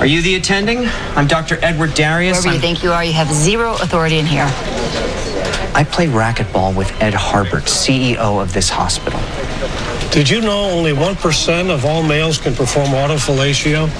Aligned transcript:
Are 0.00 0.06
you 0.06 0.22
the 0.22 0.34
attending? 0.36 0.86
I'm 1.14 1.26
Dr. 1.26 1.58
Edward 1.60 1.92
Darius. 1.92 2.38
Whoever 2.38 2.48
you 2.48 2.52
I'm- 2.54 2.60
think 2.62 2.82
you 2.82 2.90
are, 2.90 3.04
you 3.04 3.12
have 3.12 3.30
zero 3.30 3.74
authority 3.74 4.18
in 4.18 4.24
here. 4.24 4.46
I 5.74 5.84
play 5.88 6.06
racquetball 6.06 6.74
with 6.74 6.90
Ed 7.02 7.12
Harbert, 7.12 7.68
CEO 7.68 8.40
of 8.40 8.54
this 8.54 8.70
hospital. 8.70 9.20
Did 10.10 10.30
you 10.30 10.40
know 10.40 10.70
only 10.70 10.92
1% 10.94 11.68
of 11.70 11.84
all 11.84 12.02
males 12.02 12.38
can 12.38 12.54
perform 12.54 12.88
autofellatio? 12.88 13.90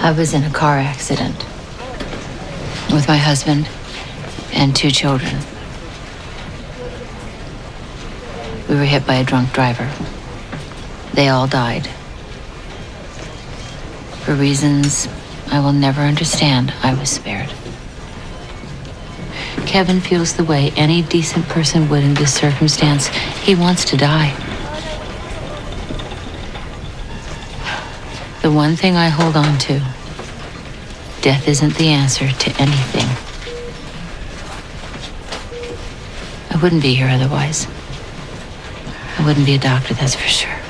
I 0.00 0.10
was 0.10 0.34
in 0.34 0.42
a 0.42 0.50
car 0.50 0.78
accident 0.78 1.36
with 2.92 3.06
my 3.06 3.16
husband 3.18 3.68
and 4.52 4.74
two 4.74 4.90
children. 4.90 5.36
We 8.68 8.74
were 8.74 8.84
hit 8.84 9.06
by 9.06 9.14
a 9.14 9.24
drunk 9.24 9.52
driver. 9.52 9.88
They 11.14 11.28
all 11.28 11.46
died. 11.46 11.88
For 14.24 14.34
reasons 14.34 15.08
I 15.50 15.58
will 15.58 15.72
never 15.72 16.00
understand, 16.00 16.72
I 16.82 16.94
was 16.94 17.10
spared. 17.10 17.52
Kevin 19.66 20.00
feels 20.00 20.34
the 20.34 20.44
way 20.44 20.70
any 20.76 21.02
decent 21.02 21.46
person 21.48 21.88
would 21.88 22.04
in 22.04 22.14
this 22.14 22.32
circumstance. 22.32 23.08
He 23.08 23.54
wants 23.54 23.84
to 23.86 23.96
die. 23.96 24.30
The 28.42 28.50
one 28.50 28.76
thing 28.76 28.96
I 28.96 29.08
hold 29.08 29.36
on 29.36 29.58
to 29.58 29.80
death 31.20 31.48
isn't 31.48 31.74
the 31.76 31.88
answer 31.88 32.28
to 32.28 32.50
anything. 32.60 33.08
I 36.50 36.62
wouldn't 36.62 36.82
be 36.82 36.94
here 36.94 37.08
otherwise. 37.08 37.66
I 39.18 39.24
wouldn't 39.24 39.46
be 39.46 39.54
a 39.54 39.58
doctor, 39.58 39.94
that's 39.94 40.14
for 40.14 40.28
sure. 40.28 40.61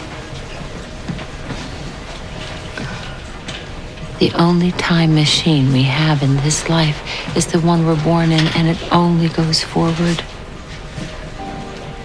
The 4.23 4.33
only 4.35 4.71
time 4.71 5.17
machine 5.17 5.73
we 5.73 5.83
have 5.83 6.23
in 6.23 6.37
this 6.45 6.69
life 6.69 7.37
is 7.37 7.47
the 7.47 7.59
one 7.59 7.85
we're 7.85 8.01
born 8.05 8.31
in, 8.31 8.47
and 8.55 8.69
it 8.69 8.79
only 8.93 9.29
goes 9.29 9.65
forward. 9.65 10.23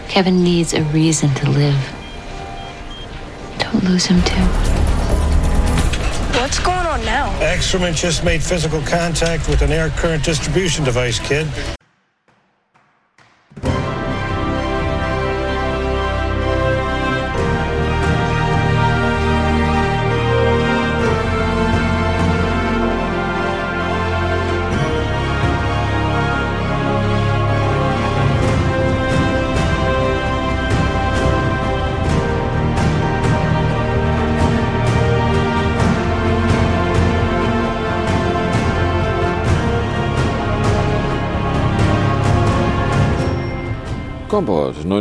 Kevin 0.07 0.43
needs 0.43 0.73
a 0.73 0.81
reason 0.85 1.29
to 1.35 1.47
live. 1.47 1.77
Don't 3.59 3.83
lose 3.83 4.07
him, 4.07 4.19
too. 4.23 4.41
What's 6.39 6.57
going 6.57 6.87
on 6.87 7.05
now? 7.05 7.29
Excrement 7.39 7.95
just 7.95 8.23
made 8.23 8.41
physical 8.41 8.81
contact 8.81 9.47
with 9.47 9.61
an 9.61 9.71
air 9.71 9.89
current 9.89 10.23
distribution 10.23 10.83
device, 10.83 11.19
kid. 11.19 11.47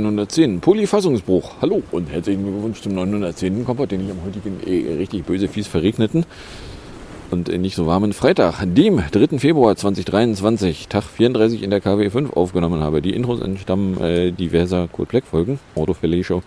910, 0.01 0.61
Polyfassungsbruch. 0.61 1.55
Hallo 1.61 1.83
und 1.91 2.11
herzlichen 2.11 2.43
Glückwunsch 2.43 2.81
zum 2.83 2.95
910. 2.95 3.65
Kompott, 3.65 3.91
den 3.91 4.05
ich 4.05 4.11
am 4.11 4.23
heutigen 4.25 4.61
äh, 4.67 4.95
richtig 4.95 5.25
böse, 5.25 5.49
fies 5.49 5.67
verregneten 5.67 6.25
und 7.31 7.49
nicht 7.49 7.77
so 7.77 7.87
warmen 7.87 8.13
Freitag, 8.13 8.65
dem 8.65 9.03
3. 9.11 9.39
Februar 9.39 9.77
2023, 9.77 10.89
Tag 10.89 11.05
34 11.05 11.63
in 11.63 11.71
der 11.71 11.81
KW 11.81 12.11
5 12.11 12.33
aufgenommen 12.33 12.81
habe. 12.81 13.03
Die 13.03 13.15
Intros 13.15 13.41
entstammen 13.41 14.01
äh, 14.01 14.33
diverser 14.33 14.89
Cold 14.91 15.09
Black 15.09 15.25
Folgen, 15.25 15.59
Autofilet 15.75 16.25
Show, 16.25 16.43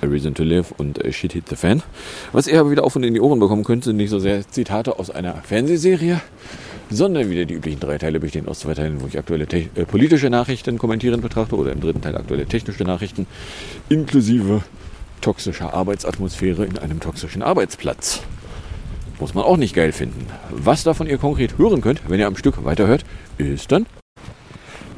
A 0.00 0.06
Reason 0.06 0.34
to 0.34 0.42
Live 0.42 0.72
und 0.78 1.04
äh, 1.04 1.12
Shit 1.12 1.32
Hit 1.32 1.48
the 1.48 1.56
Fan. 1.56 1.82
Was 2.32 2.46
ihr 2.46 2.60
aber 2.60 2.70
wieder 2.70 2.84
auf 2.84 2.96
und 2.96 3.02
in 3.04 3.14
die 3.14 3.20
Ohren 3.20 3.38
bekommen 3.38 3.64
könnt, 3.64 3.84
sind 3.84 3.96
nicht 3.96 4.10
so 4.10 4.18
sehr 4.18 4.48
Zitate 4.48 4.98
aus 4.98 5.10
einer 5.10 5.34
Fernsehserie, 5.34 6.20
sondern 6.90 7.30
wieder 7.30 7.44
die 7.44 7.54
üblichen 7.54 7.80
drei 7.80 7.98
Teile 7.98 8.20
bestehen 8.20 8.48
aus 8.48 8.60
zwei 8.60 8.74
Teilen, 8.74 9.00
wo 9.00 9.06
ich 9.06 9.18
aktuelle 9.18 9.44
äh, 9.44 9.84
politische 9.84 10.30
Nachrichten 10.30 10.78
kommentieren 10.78 11.20
betrachte 11.20 11.56
oder 11.56 11.72
im 11.72 11.80
dritten 11.80 12.02
Teil 12.02 12.16
aktuelle 12.16 12.46
technische 12.46 12.84
Nachrichten 12.84 13.26
inklusive 13.88 14.62
toxischer 15.20 15.74
Arbeitsatmosphäre 15.74 16.64
in 16.64 16.78
einem 16.78 17.00
toxischen 17.00 17.42
Arbeitsplatz. 17.42 18.22
Muss 19.18 19.34
man 19.34 19.44
auch 19.44 19.56
nicht 19.56 19.74
geil 19.74 19.92
finden. 19.92 20.26
Was 20.50 20.84
davon 20.84 21.06
ihr 21.06 21.18
konkret 21.18 21.58
hören 21.58 21.80
könnt, 21.80 22.02
wenn 22.08 22.20
ihr 22.20 22.26
am 22.26 22.36
Stück 22.36 22.64
weiterhört, 22.64 23.04
ist 23.38 23.72
dann 23.72 23.86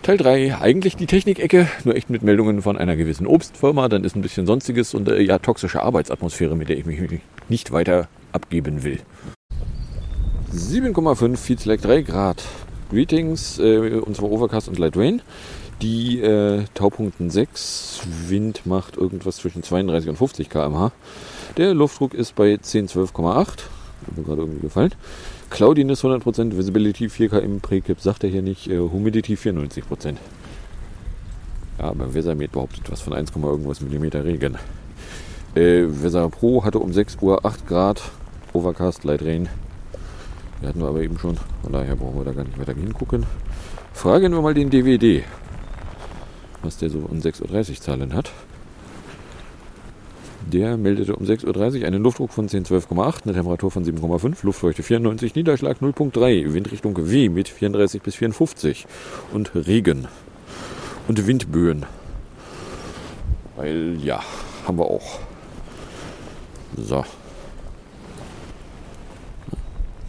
Teil 0.03 0.17
3, 0.17 0.56
eigentlich 0.56 0.97
die 0.97 1.06
Technikecke, 1.06 1.69
nur 1.84 1.95
echt 1.95 2.09
mit 2.09 2.23
Meldungen 2.23 2.62
von 2.62 2.79
einer 2.79 2.97
gewissen 2.97 3.27
Obstfirma, 3.27 3.89
dann 3.89 4.05
ist 4.05 4.17
ein 4.17 4.23
bisschen 4.23 4.47
sonstiges 4.47 4.95
und 4.95 5.06
äh, 5.09 5.21
ja, 5.21 5.39
toxische 5.39 5.83
Arbeitsatmosphäre, 5.83 6.56
mit 6.56 6.71
der 6.71 6.79
ich 6.79 6.87
mich 6.87 6.99
nicht 7.51 7.73
weiter 7.73 8.09
abgeben 8.33 8.84
will. 8.84 9.01
7,5 10.55 11.37
Feedslack 11.37 11.83
3 11.83 12.00
Grad. 12.03 12.43
Greetings, 12.91 13.59
äh, 13.59 14.00
und 14.00 14.19
Overcast 14.23 14.69
und 14.69 14.79
Light 14.79 14.97
Rain. 14.97 15.21
Die 15.83 16.21
äh, 16.21 16.65
Taupunkten 16.75 17.29
6. 17.29 18.00
Wind 18.29 18.65
macht 18.65 18.97
irgendwas 18.97 19.37
zwischen 19.37 19.62
32 19.62 20.09
und 20.09 20.17
50 20.17 20.49
km/h. 20.49 20.91
Der 21.59 21.75
Luftdruck 21.75 22.15
ist 22.15 22.35
bei 22.35 22.56
10, 22.56 22.89
12,8. 22.89 23.59
Hat 24.07 24.17
mir 24.17 24.25
gerade 24.25 24.43
irgendwie 24.43 24.61
gefallen. 24.61 24.95
Cloudiness 25.51 26.05
100%, 26.05 26.57
Visibility 26.57 27.09
4 27.09 27.29
km, 27.31 27.61
Prekip 27.61 28.01
sagt 28.01 28.25
er 28.25 28.31
hier 28.31 28.43
nicht, 28.43 28.69
äh, 28.69 28.79
Humidity 28.79 29.37
94%. 29.37 30.17
Ja, 31.79 31.85
aber 31.85 32.13
Wesermet 32.13 32.53
behauptet 32.53 32.91
was 32.91 33.01
von 33.01 33.13
1, 33.13 33.31
irgendwas 33.35 33.81
Millimeter 33.81 34.25
Regen. 34.25 34.57
Äh, 35.55 35.87
Weser 35.89 36.29
Pro 36.29 36.65
hatte 36.65 36.79
um 36.79 36.93
6 36.93 37.19
Uhr 37.21 37.45
8 37.45 37.67
Grad, 37.67 38.03
Overcast, 38.53 39.05
Light 39.05 39.23
Rain. 39.23 39.49
Wir 40.61 40.69
hatten 40.69 40.81
wir 40.81 40.89
aber 40.89 41.01
eben 41.01 41.19
schon, 41.19 41.37
von 41.63 41.73
daher 41.73 41.97
brauchen 41.97 42.19
wir 42.19 42.25
da 42.25 42.33
gar 42.33 42.45
nicht 42.45 42.59
weiter 42.59 42.75
hingucken. 42.75 43.25
Fragen 43.93 44.33
wir 44.33 44.43
mal 44.43 44.55
den 44.55 44.71
DVD, 44.71 45.25
was 46.63 46.79
der 46.79 46.91
so 46.91 46.99
um 46.99 47.19
6.30 47.19 47.71
Uhr 47.71 47.77
Zahlen 47.81 48.15
hat. 48.15 48.33
Der 50.53 50.79
meldete 50.79 51.15
um 51.15 51.27
6.30 51.27 51.81
Uhr 51.81 51.87
einen 51.87 52.03
Luftdruck 52.03 52.33
von 52.33 52.49
1012,8, 52.49 53.25
eine 53.25 53.35
Temperatur 53.35 53.71
von 53.71 53.85
7,5, 53.85 54.37
Luftfeuchte 54.45 54.83
94, 54.83 55.35
Niederschlag 55.35 55.77
0,3, 55.83 56.55
Windrichtung 56.55 56.97
W 56.97 57.29
mit 57.29 57.51
34 57.51 58.01
bis 58.01 58.15
54 58.15 58.87
und 59.35 59.55
Regen 59.55 60.09
und 61.07 61.27
Windböen. 61.27 61.85
Weil 63.57 63.99
ja, 64.03 64.23
haben 64.67 64.79
wir 64.79 64.87
auch. 64.87 65.19
So. 66.79 67.05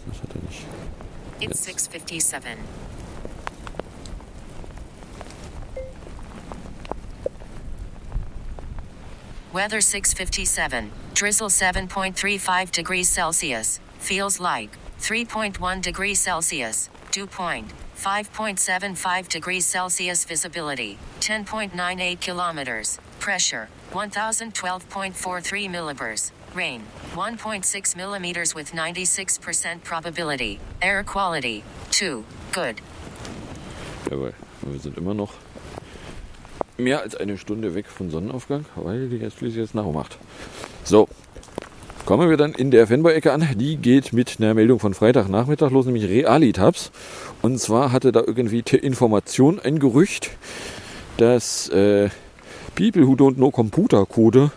Was 0.06 0.22
hat 0.22 0.30
er 0.36 0.42
nicht? 0.48 0.66
It's 1.42 1.66
657. 1.66 2.58
Weather 9.52 9.82
657. 9.82 10.92
Drizzle 11.16 11.50
7.35 11.50 12.72
degrees 12.72 13.10
Celsius. 13.10 13.80
Feels 13.98 14.40
like 14.40 14.70
3.1 15.00 15.82
degrees 15.82 16.20
Celsius. 16.20 16.92
Dew 17.12 17.26
point 17.26 17.74
5.75 17.98 19.28
degrees 19.28 19.66
Celsius. 19.66 20.24
Visibility 20.24 21.00
10.98 21.20 22.20
kilometers. 22.20 23.00
Pressure 23.20 23.70
1012.43 23.92 25.68
millibars. 25.68 26.32
Rain 26.54 26.84
1.6 27.16 27.96
millimeters 27.96 28.54
with 28.54 28.72
96% 28.72 29.84
probability. 29.84 30.60
Air 30.80 31.04
quality 31.04 31.64
2. 31.90 32.24
Good. 32.52 32.82
Jawohl, 34.06 34.34
wir 34.62 34.80
sind 34.80 34.98
immer 34.98 35.16
noch 35.16 35.34
mehr 36.80 37.02
als 37.02 37.16
eine 37.16 37.38
Stunde 37.38 37.76
weg 37.76 37.86
von 37.88 38.10
Sonnenaufgang, 38.10 38.66
weil 38.76 39.10
die 39.10 39.18
jetzt 39.18 39.38
schließlich 39.38 39.74
um 39.76 39.98
8. 39.98 40.18
So, 40.84 41.08
kommen 42.06 42.30
wir 42.30 42.38
dann 42.38 42.54
in 42.54 42.72
der 42.72 42.88
Fanboy-Ecke 42.88 43.32
an. 43.32 43.48
Die 43.56 43.78
geht 43.78 44.14
mit 44.14 44.38
einer 44.40 44.54
Meldung 44.54 44.80
von 44.80 44.94
Freitagnachmittag 44.94 45.72
los, 45.72 45.86
nämlich 45.86 46.10
Realitabs. 46.10 46.92
Und 47.42 47.60
zwar 47.60 47.92
hatte 47.92 48.12
da 48.12 48.22
irgendwie 48.26 48.64
die 48.64 48.78
Information 48.78 49.60
ein 49.60 49.80
Gerücht, 49.80 50.32
dass 51.18 51.70
äh, 51.70 52.10
People 52.76 53.08
Who 53.08 53.14
Don't 53.14 53.36
Know 53.36 53.52
Computer 53.52 54.06
Code 54.06 54.52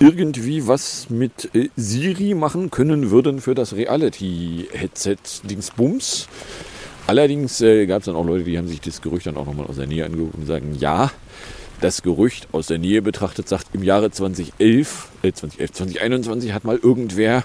irgendwie 0.00 0.66
was 0.66 1.10
mit 1.10 1.54
äh, 1.54 1.68
Siri 1.76 2.34
machen 2.34 2.70
können 2.70 3.10
würden 3.10 3.40
für 3.40 3.54
das 3.54 3.74
Reality-Headset 3.74 5.16
Dingsbums. 5.44 6.28
Allerdings 7.06 7.60
äh, 7.60 7.86
gab 7.86 8.00
es 8.00 8.06
dann 8.06 8.16
auch 8.16 8.24
Leute, 8.24 8.44
die 8.44 8.58
haben 8.58 8.68
sich 8.68 8.80
das 8.80 9.00
Gerücht 9.00 9.26
dann 9.26 9.36
auch 9.36 9.46
nochmal 9.46 9.66
aus 9.66 9.76
der 9.76 9.86
Nähe 9.86 10.04
angeguckt 10.04 10.34
und 10.34 10.46
sagen, 10.46 10.76
ja, 10.78 11.10
das 11.82 12.02
Gerücht 12.02 12.48
aus 12.52 12.68
der 12.68 12.78
Nähe 12.78 13.02
betrachtet 13.02 13.48
sagt, 13.48 13.74
im 13.74 13.82
Jahre 13.82 14.10
2011, 14.10 15.08
äh 15.22 15.32
2011, 15.32 15.72
2021 15.72 16.52
hat 16.52 16.64
mal 16.64 16.78
irgendwer 16.78 17.44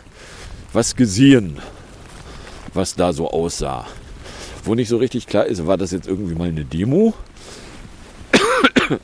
was 0.74 0.96
gesehen. 0.96 1.60
was 2.74 2.96
da 2.96 3.12
so 3.12 3.32
aussah. 3.32 3.88
Wo 4.64 4.76
nicht 4.76 4.90
so 4.90 4.98
richtig 4.98 5.26
klar 5.26 5.46
ist, 5.46 5.66
war 5.66 5.78
das 5.78 5.92
jetzt 5.92 6.08
irgendwie 6.08 6.36
mal 6.36 6.50
eine 6.50 6.64
Demo? 6.64 7.16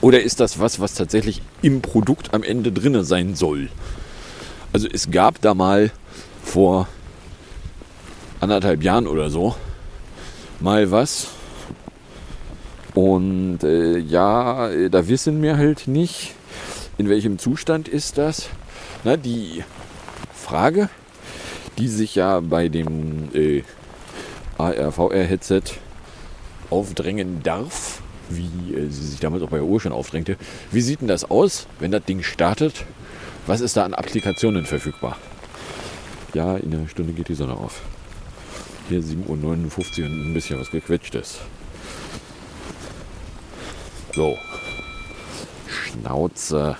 Oder 0.00 0.22
ist 0.22 0.40
das 0.40 0.58
was, 0.58 0.80
was 0.80 0.94
tatsächlich 0.94 1.42
im 1.60 1.82
Produkt 1.82 2.34
am 2.34 2.42
Ende 2.42 2.72
drinne 2.72 3.04
sein 3.04 3.36
soll? 3.36 3.68
Also 4.72 4.88
es 4.92 5.10
gab 5.10 5.40
da 5.40 5.54
mal 5.54 5.92
vor 6.42 6.88
anderthalb 8.40 8.82
Jahren 8.82 9.06
oder 9.06 9.30
so 9.30 9.54
mal 10.58 10.90
was. 10.90 11.28
Und 12.94 13.60
äh, 13.62 13.98
ja, 13.98 14.68
äh, 14.68 14.90
da 14.90 15.08
wissen 15.08 15.40
wir 15.42 15.56
halt 15.56 15.88
nicht, 15.88 16.34
in 16.98 17.08
welchem 17.08 17.38
Zustand 17.38 17.88
ist 17.88 18.18
das. 18.18 18.48
Na, 19.04 19.16
die 19.16 19.64
Frage, 20.34 20.90
die 21.78 21.88
sich 21.88 22.14
ja 22.14 22.40
bei 22.40 22.68
dem 22.68 23.30
äh, 23.34 23.62
AR-VR-Headset 24.58 25.62
aufdrängen 26.68 27.42
darf, 27.42 28.02
wie 28.28 28.74
äh, 28.74 28.90
sie 28.90 29.06
sich 29.06 29.20
damals 29.20 29.42
auch 29.42 29.48
bei 29.48 29.56
der 29.56 29.66
Uhr 29.66 29.80
schon 29.80 29.92
aufdrängte. 29.92 30.36
Wie 30.70 30.82
sieht 30.82 31.00
denn 31.00 31.08
das 31.08 31.30
aus, 31.30 31.66
wenn 31.78 31.90
das 31.90 32.04
Ding 32.04 32.22
startet? 32.22 32.84
Was 33.46 33.60
ist 33.60 33.76
da 33.76 33.84
an 33.84 33.94
Applikationen 33.94 34.66
verfügbar? 34.66 35.16
Ja, 36.34 36.56
in 36.56 36.74
einer 36.74 36.88
Stunde 36.88 37.12
geht 37.12 37.28
die 37.28 37.34
Sonne 37.34 37.54
auf. 37.54 37.80
Hier 38.88 39.00
7.59 39.00 39.28
Uhr 39.28 40.06
und 40.06 40.30
ein 40.30 40.34
bisschen 40.34 40.60
was 40.60 40.70
gequetscht 40.70 41.14
ist. 41.14 41.40
So. 44.14 44.38
Schnauze. 45.68 46.76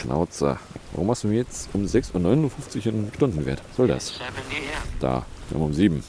Schnauze. 0.00 0.58
Warum 0.92 1.10
hast 1.10 1.24
du 1.24 1.28
mir 1.28 1.36
jetzt 1.36 1.68
um 1.74 1.84
6.59 1.84 2.14
Uhr 2.14 2.92
einen 2.92 3.12
Stundenwert? 3.14 3.62
Was 3.68 3.76
soll 3.76 3.88
das? 3.88 4.14
Da, 5.00 5.24
wir 5.48 5.58
haben 5.58 5.66
um 5.66 5.74
7. 5.74 6.02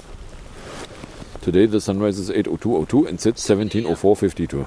Today 1.42 1.68
the 1.68 1.80
sunrise 1.80 2.22
is 2.22 2.30
8.02.02 2.30 3.10
and 3.10 3.20
sets 3.20 3.50
17.04.52. 3.50 4.66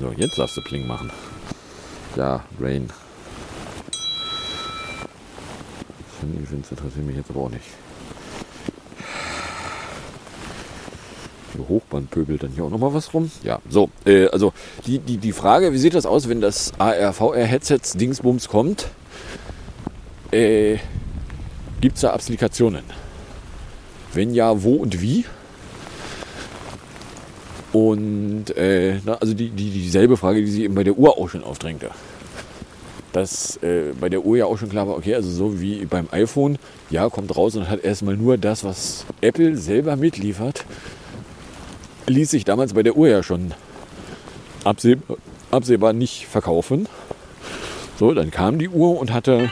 So, 0.00 0.12
jetzt 0.16 0.38
darfst 0.38 0.56
du 0.56 0.60
Pling 0.62 0.86
machen. 0.86 1.10
Ja, 2.16 2.44
Rain. 2.60 2.90
Ich 6.00 6.20
finde, 6.20 6.42
es 6.42 6.52
interessiert 6.52 7.06
mich 7.06 7.16
jetzt 7.16 7.30
aber 7.30 7.40
auch 7.40 7.50
nicht. 7.50 7.64
Hochband 11.68 12.10
pöbelt 12.10 12.42
dann 12.42 12.50
hier 12.50 12.64
auch 12.64 12.70
nochmal 12.70 12.94
was 12.94 13.12
rum. 13.14 13.30
Ja, 13.42 13.60
so, 13.68 13.90
äh, 14.04 14.26
also 14.28 14.52
die, 14.86 14.98
die, 14.98 15.16
die 15.16 15.32
Frage, 15.32 15.72
wie 15.72 15.78
sieht 15.78 15.94
das 15.94 16.06
aus, 16.06 16.28
wenn 16.28 16.40
das 16.40 16.72
AR-VR-Headsets 16.78 17.94
Dingsbums 17.94 18.48
kommt? 18.48 18.88
Äh, 20.30 20.78
Gibt 21.80 21.96
es 21.96 22.02
da 22.02 22.12
Applikationen? 22.12 22.84
Wenn 24.12 24.34
ja, 24.34 24.62
wo 24.62 24.74
und 24.74 25.00
wie? 25.00 25.24
Und 27.72 28.56
äh, 28.56 28.98
na, 29.04 29.14
also 29.14 29.34
die, 29.34 29.50
die, 29.50 29.70
dieselbe 29.70 30.16
Frage, 30.16 30.40
die 30.40 30.50
sie 30.50 30.64
eben 30.64 30.74
bei 30.74 30.84
der 30.84 30.98
Uhr 30.98 31.16
auch 31.16 31.28
schon 31.28 31.44
aufdrängte. 31.44 31.90
Dass 33.12 33.56
äh, 33.62 33.92
bei 33.98 34.08
der 34.08 34.24
Uhr 34.24 34.36
ja 34.36 34.46
auch 34.46 34.58
schon 34.58 34.68
klar 34.68 34.88
war, 34.88 34.96
okay, 34.96 35.14
also 35.14 35.30
so 35.30 35.60
wie 35.60 35.84
beim 35.84 36.08
iPhone, 36.10 36.58
ja, 36.90 37.08
kommt 37.08 37.34
raus 37.36 37.56
und 37.56 37.68
hat 37.68 37.82
erstmal 37.84 38.16
nur 38.16 38.38
das, 38.38 38.64
was 38.64 39.04
Apple 39.20 39.56
selber 39.56 39.96
mitliefert 39.96 40.64
ließ 42.06 42.30
sich 42.30 42.44
damals 42.44 42.74
bei 42.74 42.82
der 42.82 42.96
Uhr 42.96 43.08
ja 43.08 43.22
schon 43.22 43.54
absehbar, 44.64 45.92
nicht 45.92 46.26
verkaufen. 46.26 46.88
So, 47.98 48.14
dann 48.14 48.30
kam 48.30 48.58
die 48.58 48.68
Uhr 48.68 48.98
und 48.98 49.12
hatte 49.12 49.50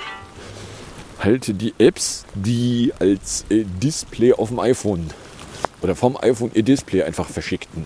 halt 1.21 1.61
die 1.61 1.75
Apps, 1.79 2.25
die 2.35 2.93
als 2.99 3.45
Display 3.51 4.33
auf 4.33 4.49
dem 4.49 4.61
iPhone 4.61 5.11
oder 5.83 5.95
vom 5.95 6.17
iPhone 6.17 6.51
ihr 6.55 6.63
Display 6.63 7.03
einfach 7.03 7.29
verschickten. 7.29 7.85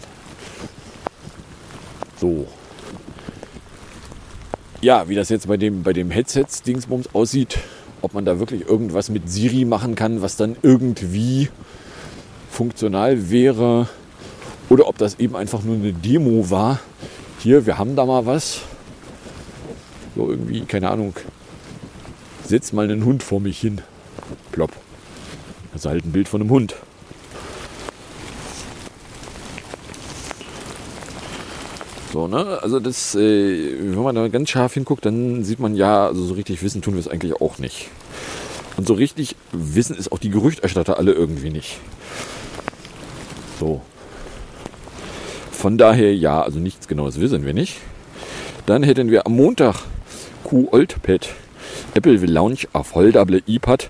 So. 2.21 2.47
Ja, 4.81 5.09
wie 5.09 5.15
das 5.15 5.29
jetzt 5.29 5.47
bei 5.47 5.57
dem, 5.57 5.83
bei 5.83 5.93
dem 5.93 6.11
Headsets-Dingsbums 6.11 7.15
aussieht, 7.15 7.59
ob 8.01 8.15
man 8.15 8.25
da 8.25 8.39
wirklich 8.39 8.69
irgendwas 8.69 9.11
mit 9.11 9.31
Siri 9.31 9.65
machen 9.65 9.95
kann, 9.95 10.23
was 10.23 10.37
dann 10.37 10.57
irgendwie 10.63 11.49
funktional 12.51 13.31
wäre, 13.31 13.89
oder 14.73 14.89
ob 14.89 14.97
das 14.97 15.19
eben 15.19 15.37
einfach 15.37 15.63
nur 15.63 15.75
eine 15.75 15.93
Demo 15.93 16.49
war. 16.49 16.81
Hier, 17.41 17.67
wir 17.67 17.77
haben 17.77 17.95
da 17.95 18.07
mal 18.07 18.25
was. 18.25 18.63
So 20.17 20.31
irgendwie, 20.31 20.63
keine 20.63 20.91
Ahnung. 20.91 21.15
Setz 22.47 22.73
mal 22.73 22.91
einen 22.91 23.05
Hund 23.05 23.23
vor 23.23 23.39
mich 23.39 23.61
hin. 23.61 23.83
Plopp. 24.51 24.73
Ist 25.75 25.85
halt 25.85 26.07
ein 26.07 26.13
Bild 26.13 26.27
von 26.27 26.41
einem 26.41 26.49
Hund. 26.49 26.75
So, 32.15 32.27
ne? 32.27 32.59
Also 32.63 32.81
das, 32.81 33.15
äh, 33.15 33.77
wenn 33.79 34.03
man 34.03 34.15
da 34.15 34.29
ganz 34.29 34.49
scharf 34.49 34.73
hinguckt, 34.73 35.05
dann 35.05 35.45
sieht 35.45 35.61
man 35.61 35.75
ja, 35.75 36.07
also 36.07 36.25
so 36.25 36.33
richtig 36.33 36.63
wissen 36.63 36.81
tun 36.81 36.95
wir 36.95 37.01
es 37.01 37.09
eigentlich 37.09 37.35
auch 37.43 37.59
nicht. 37.59 37.91
Und 38.79 38.87
so 38.87 38.95
richtig 38.95 39.37
wissen 39.53 39.97
ist 39.97 40.13
auch 40.13 40.19
die 40.19 40.31
Gerüchterstatter 40.31 40.97
alle 40.97 41.13
irgendwie 41.13 41.51
nicht. 41.51 41.79
So, 43.61 43.83
von 45.63 45.79
daher 45.79 46.13
ja, 46.13 46.43
also 46.43 46.59
nichts 46.59 46.89
genaues 46.89 47.21
wissen 47.21 47.47
wir 47.47 47.55
nicht. 47.55 47.77
Dann 48.67 48.83
hätten 48.83 49.13
wir 49.13 49.27
am 49.27 49.37
Montag 49.37 49.77
Q 50.43 50.67
Oldpad. 50.73 51.29
Apple 51.95 52.21
will 52.21 52.33
launch 52.33 52.67
a 52.73 52.83
foldable 52.83 53.41
iPad 53.47 53.89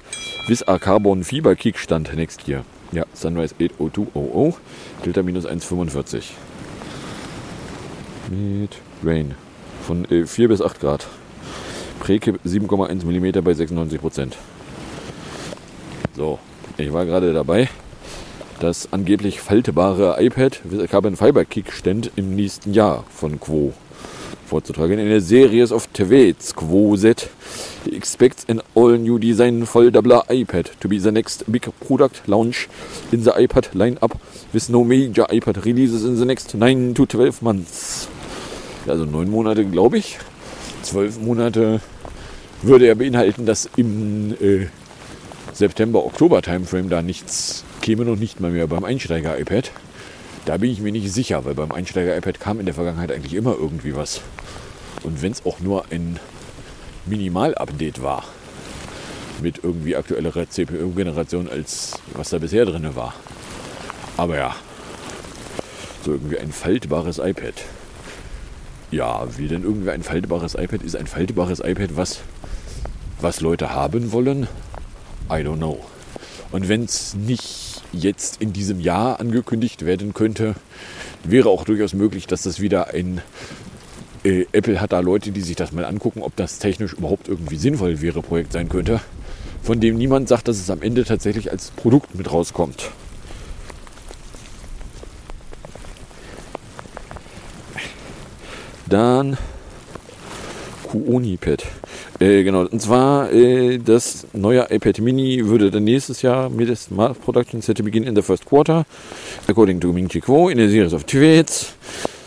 with 0.49 0.69
a 0.69 0.79
carbon 0.79 1.25
fiber 1.25 1.57
kickstand 1.57 2.15
next 2.15 2.47
year. 2.47 2.67
Ja, 2.93 3.07
Sunrise 3.15 3.55
80200, 3.59 4.61
Delta 5.07 5.23
minus 5.23 5.47
1,45. 5.47 6.25
Mit 8.29 8.77
Rain 9.03 9.35
von 9.87 10.05
äh, 10.11 10.27
4 10.27 10.49
bis 10.49 10.61
8 10.61 10.79
Grad. 10.79 11.07
Präke 12.01 12.33
7,1 12.45 13.07
mm 13.07 13.43
bei 13.43 13.55
96 13.55 13.99
Prozent. 13.99 14.37
So, 16.15 16.39
ich 16.77 16.93
war 16.93 17.07
gerade 17.07 17.33
dabei 17.33 17.71
das 18.61 18.93
angeblich 18.93 19.41
faltbare 19.41 20.17
iPad 20.21 20.61
Carbon 20.91 21.17
Fiber 21.17 21.45
Kickstand 21.45 22.11
im 22.17 22.35
nächsten 22.35 22.73
Jahr 22.73 23.05
von 23.11 23.41
Quo 23.41 23.73
vorzutragen. 24.47 24.99
In 24.99 25.09
der 25.09 25.21
Series 25.21 25.73
of 25.73 25.87
Tweets 25.89 26.55
Quo 26.55 26.97
Z 26.97 27.29
expects 27.91 28.47
an 28.49 28.61
all 28.75 28.99
new 28.99 29.19
design 29.19 29.67
foldable 29.67 30.23
iPad 30.29 30.71
to 30.81 30.89
be 30.89 30.99
the 30.99 31.11
next 31.11 31.45
big 31.51 31.69
product 31.87 32.27
launch 32.27 32.69
in 33.11 33.23
the 33.23 33.31
iPad 33.31 33.71
lineup 33.75 34.13
with 34.53 34.69
no 34.69 34.85
major 34.85 35.25
iPad 35.31 35.65
releases 35.65 36.05
in 36.05 36.17
the 36.17 36.25
next 36.25 36.55
9 36.55 36.95
to 36.95 37.07
12 37.07 37.43
months. 37.43 38.09
Also 38.87 39.05
neun 39.05 39.31
Monate, 39.31 39.65
glaube 39.65 39.99
ich. 39.99 40.19
Zwölf 40.83 41.19
Monate 41.21 41.81
würde 42.63 42.87
er 42.87 42.95
beinhalten, 42.95 43.47
dass 43.47 43.69
im 43.77 44.35
äh, 44.41 44.67
September, 45.53 46.05
Oktober 46.05 46.43
Timeframe 46.43 46.89
da 46.89 47.03
nichts 47.03 47.65
käme 47.83 48.05
noch 48.05 48.17
nicht 48.17 48.41
mal 48.41 48.51
mehr 48.51 48.67
beim 48.67 48.85
Einsteiger-iPad. 48.85 49.71
Da 50.47 50.57
bin 50.57 50.71
ich 50.71 50.81
mir 50.81 50.93
nicht 50.93 51.13
sicher, 51.13 51.45
weil 51.45 51.55
beim 51.55 51.73
Einsteiger-iPad 51.73 52.41
kam 52.41 52.61
in 52.61 52.67
der 52.67 52.75
Vergangenheit 52.75 53.13
eigentlich 53.13 53.35
immer 53.35 53.55
irgendwie 53.59 53.95
was. 53.95 54.23
Und 55.03 55.21
wenn 55.21 55.33
es 55.33 55.45
auch 55.45 55.61
nur 55.61 55.85
ein 55.91 56.19
Minimal-Update 57.07 58.03
war, 58.03 58.25
mit 59.43 59.65
irgendwie 59.65 59.97
aktuellerer 59.97 60.49
CPU-Generation 60.49 61.49
als 61.49 61.99
was 62.15 62.31
da 62.31 62.39
bisher 62.39 62.65
drin 62.65 62.95
war. 62.95 63.15
Aber 64.17 64.37
ja, 64.37 64.55
so 66.05 66.13
irgendwie 66.13 66.39
ein 66.39 66.53
faltbares 66.53 67.19
iPad. 67.19 67.55
Ja, 68.91 69.27
wie 69.37 69.49
denn 69.49 69.65
irgendwie 69.65 69.91
ein 69.91 70.03
faltbares 70.03 70.55
iPad 70.55 70.83
ist 70.83 70.97
ein 70.97 71.07
faltbares 71.07 71.61
iPad, 71.61 71.97
was, 71.97 72.21
was 73.21 73.41
Leute 73.41 73.75
haben 73.75 74.13
wollen? 74.13 74.47
I 75.29 75.43
don't 75.43 75.57
know. 75.57 75.83
Und 76.53 76.69
wenn 76.69 76.85
es 76.85 77.15
nicht 77.15 77.72
jetzt 77.93 78.41
in 78.41 78.53
diesem 78.53 78.81
Jahr 78.81 79.21
angekündigt 79.21 79.85
werden 79.85 80.15
könnte, 80.15 80.55
wäre 81.25 81.49
auch 81.49 81.65
durchaus 81.65 81.95
möglich, 81.95 82.27
dass 82.27 82.43
das 82.43 82.61
wieder 82.61 82.89
ein 82.89 83.21
äh, 84.25 84.47
Apple 84.53 84.81
hat 84.81 84.93
da 84.93 85.01
Leute, 85.01 85.33
die 85.33 85.41
sich 85.41 85.57
das 85.57 85.73
mal 85.73 85.85
angucken, 85.85 86.23
ob 86.23 86.37
das 86.37 86.59
technisch 86.59 86.93
überhaupt 86.93 87.29
irgendwie 87.29 87.57
sinnvoll 87.57 88.01
wäre, 88.01 88.23
Projekt 88.23 88.53
sein 88.53 88.69
könnte, 88.69 89.01
von 89.63 89.81
dem 89.81 89.97
niemand 89.97 90.29
sagt, 90.29 90.49
dass 90.49 90.59
es 90.59 90.71
am 90.71 90.83
Ende 90.83 91.05
tatsächlich 91.05 91.51
als 91.51 91.71
Produkt 91.71 92.15
mit 92.15 92.31
rauskommt. 92.31 92.91
Dann 98.87 99.39
Kuonipad. 100.83 101.65
Äh, 102.23 102.45
genau, 102.45 102.67
und 102.67 102.81
zwar 102.81 103.33
äh, 103.33 103.79
das 103.79 104.29
neue 104.33 104.69
iPad 104.71 105.01
Mini 105.01 105.45
würde 105.45 105.73
dann 105.73 105.83
nächstes 105.83 106.23
Jahr 106.23 106.51
mit 106.51 106.69
des 106.69 106.89
Mass 106.89 107.19
Production 107.19 107.61
set 107.63 107.79
to 107.79 107.85
in 107.85 108.15
the 108.15 108.23
first 108.23 108.45
quarter, 108.45 108.87
according 109.49 109.81
to 109.81 109.93
Ming 109.93 110.07
Chi 110.07 110.21
Kuo 110.21 110.49
in 110.49 110.61
a 110.61 110.69
series 110.69 110.93
of 110.93 111.05
tweets. 111.05 111.75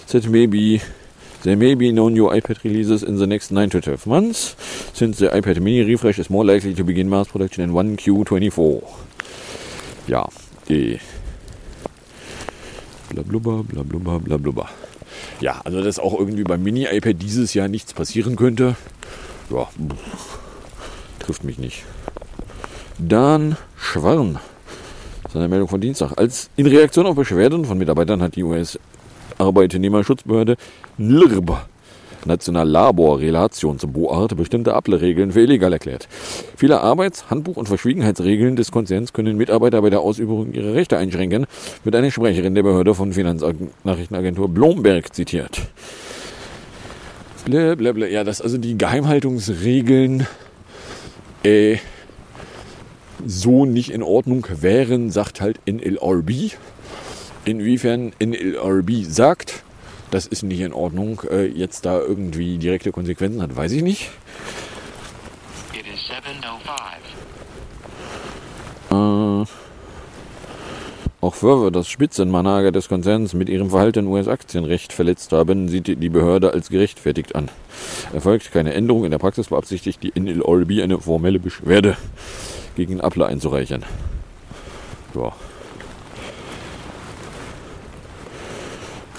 Set 0.05 0.27
maybe 0.27 0.81
There 1.43 1.55
may 1.55 1.75
be 1.75 1.93
no 1.93 2.09
new 2.09 2.29
iPad 2.29 2.61
releases 2.65 3.03
in 3.03 3.17
the 3.17 3.25
next 3.25 3.51
9 3.51 3.69
to 3.69 3.79
12 3.79 4.05
months, 4.05 4.57
since 4.93 5.19
the 5.19 5.29
iPad 5.29 5.61
mini 5.61 5.81
refresh 5.81 6.19
is 6.19 6.29
more 6.29 6.43
likely 6.43 6.73
to 6.73 6.83
begin 6.83 7.07
mass 7.07 7.29
production 7.29 7.63
in 7.63 7.71
1Q24. 7.71 8.81
Ja, 10.07 10.27
eh. 10.67 10.97
Blablubber, 13.11 13.63
blablubber, 13.63 14.19
blablubber. 14.19 14.69
Ja, 15.39 15.61
also 15.63 15.81
dass 15.81 15.99
auch 15.99 16.19
irgendwie 16.19 16.43
beim 16.43 16.63
Mini-iPad 16.63 17.15
dieses 17.21 17.53
Jahr 17.53 17.69
nichts 17.69 17.93
passieren 17.93 18.35
könnte, 18.35 18.75
ja, 19.49 19.63
pff, 19.63 20.39
trifft 21.19 21.43
mich 21.43 21.57
nicht. 21.57 21.83
Dan 22.97 23.57
Schwarn, 23.75 24.39
seine 25.31 25.47
Meldung 25.47 25.67
von 25.67 25.81
Dienstag. 25.81 26.13
Als 26.17 26.49
in 26.55 26.67
Reaktion 26.67 27.05
auf 27.05 27.15
Beschwerden 27.15 27.65
von 27.65 27.77
Mitarbeitern 27.77 28.21
hat 28.21 28.35
die 28.35 28.43
US-Arbeitnehmerschutzbehörde 28.43 30.55
NLRB 30.97 31.57
National 32.25 32.67
Labor 32.67 33.19
Relation 33.19 33.79
zum 33.79 33.93
Boart 33.93 34.35
bestimmte 34.35 34.73
Ablehrregeln 34.73 35.31
für 35.31 35.41
illegal 35.41 35.73
erklärt. 35.73 36.07
Viele 36.57 36.81
Arbeits-, 36.81 37.29
Handbuch- 37.29 37.57
und 37.57 37.67
Verschwiegenheitsregeln 37.67 38.55
des 38.55 38.71
Konzerns 38.71 39.13
können 39.13 39.37
Mitarbeiter 39.37 39.81
bei 39.81 39.89
der 39.89 40.01
Ausübung 40.01 40.53
ihrer 40.53 40.73
Rechte 40.73 40.97
einschränken, 40.97 41.45
wird 41.83 41.95
eine 41.95 42.11
Sprecherin 42.11 42.55
der 42.55 42.63
Behörde 42.63 42.95
von 42.95 43.13
Finanznachrichtenagentur 43.13 44.49
Blomberg 44.49 45.13
zitiert. 45.13 45.61
Blablabla. 47.45 48.07
Ja, 48.07 48.23
dass 48.23 48.41
also 48.41 48.57
die 48.57 48.77
Geheimhaltungsregeln 48.77 50.27
äh, 51.43 51.77
so 53.25 53.65
nicht 53.65 53.91
in 53.91 54.03
Ordnung 54.03 54.45
wären, 54.49 55.11
sagt 55.11 55.41
halt 55.41 55.59
NLRB. 55.67 56.53
Inwiefern 57.45 58.13
NLRB 58.19 59.05
sagt, 59.07 59.63
das 60.11 60.25
ist 60.25 60.43
nicht 60.43 60.61
in 60.61 60.73
Ordnung, 60.73 61.21
äh, 61.29 61.45
jetzt 61.45 61.85
da 61.85 61.99
irgendwie 61.99 62.57
direkte 62.57 62.91
Konsequenzen 62.91 63.41
hat, 63.41 63.55
weiß 63.55 63.71
ich 63.73 63.83
nicht. 63.83 64.09
It 65.73 65.85
is 65.93 65.99
7.05. 68.89 69.43
Äh, 69.43 69.45
auch 71.25 71.33
Further, 71.33 71.71
das 71.71 71.87
Spitzenmanager 71.87 72.71
des 72.71 72.87
Konzerns 72.87 73.33
mit 73.33 73.49
ihrem 73.49 73.71
Verhalten 73.71 74.05
US-Aktienrecht 74.05 74.93
verletzt 74.93 75.31
haben, 75.31 75.67
sieht 75.67 75.87
die 75.87 76.09
Behörde 76.09 76.53
als 76.53 76.69
gerechtfertigt 76.69 77.35
an. 77.35 77.49
Erfolgt 78.13 78.51
keine 78.51 78.75
Änderung 78.75 79.05
in 79.05 79.11
der 79.11 79.17
Praxis, 79.17 79.47
beabsichtigt 79.47 80.03
die 80.03 80.13
NLRB 80.17 80.83
eine 80.83 80.99
formelle 80.99 81.39
Beschwerde 81.39 81.97
gegen 82.75 83.01
Appler 83.01 83.25
einzureichen. 83.25 83.83
Ja. 85.15 85.33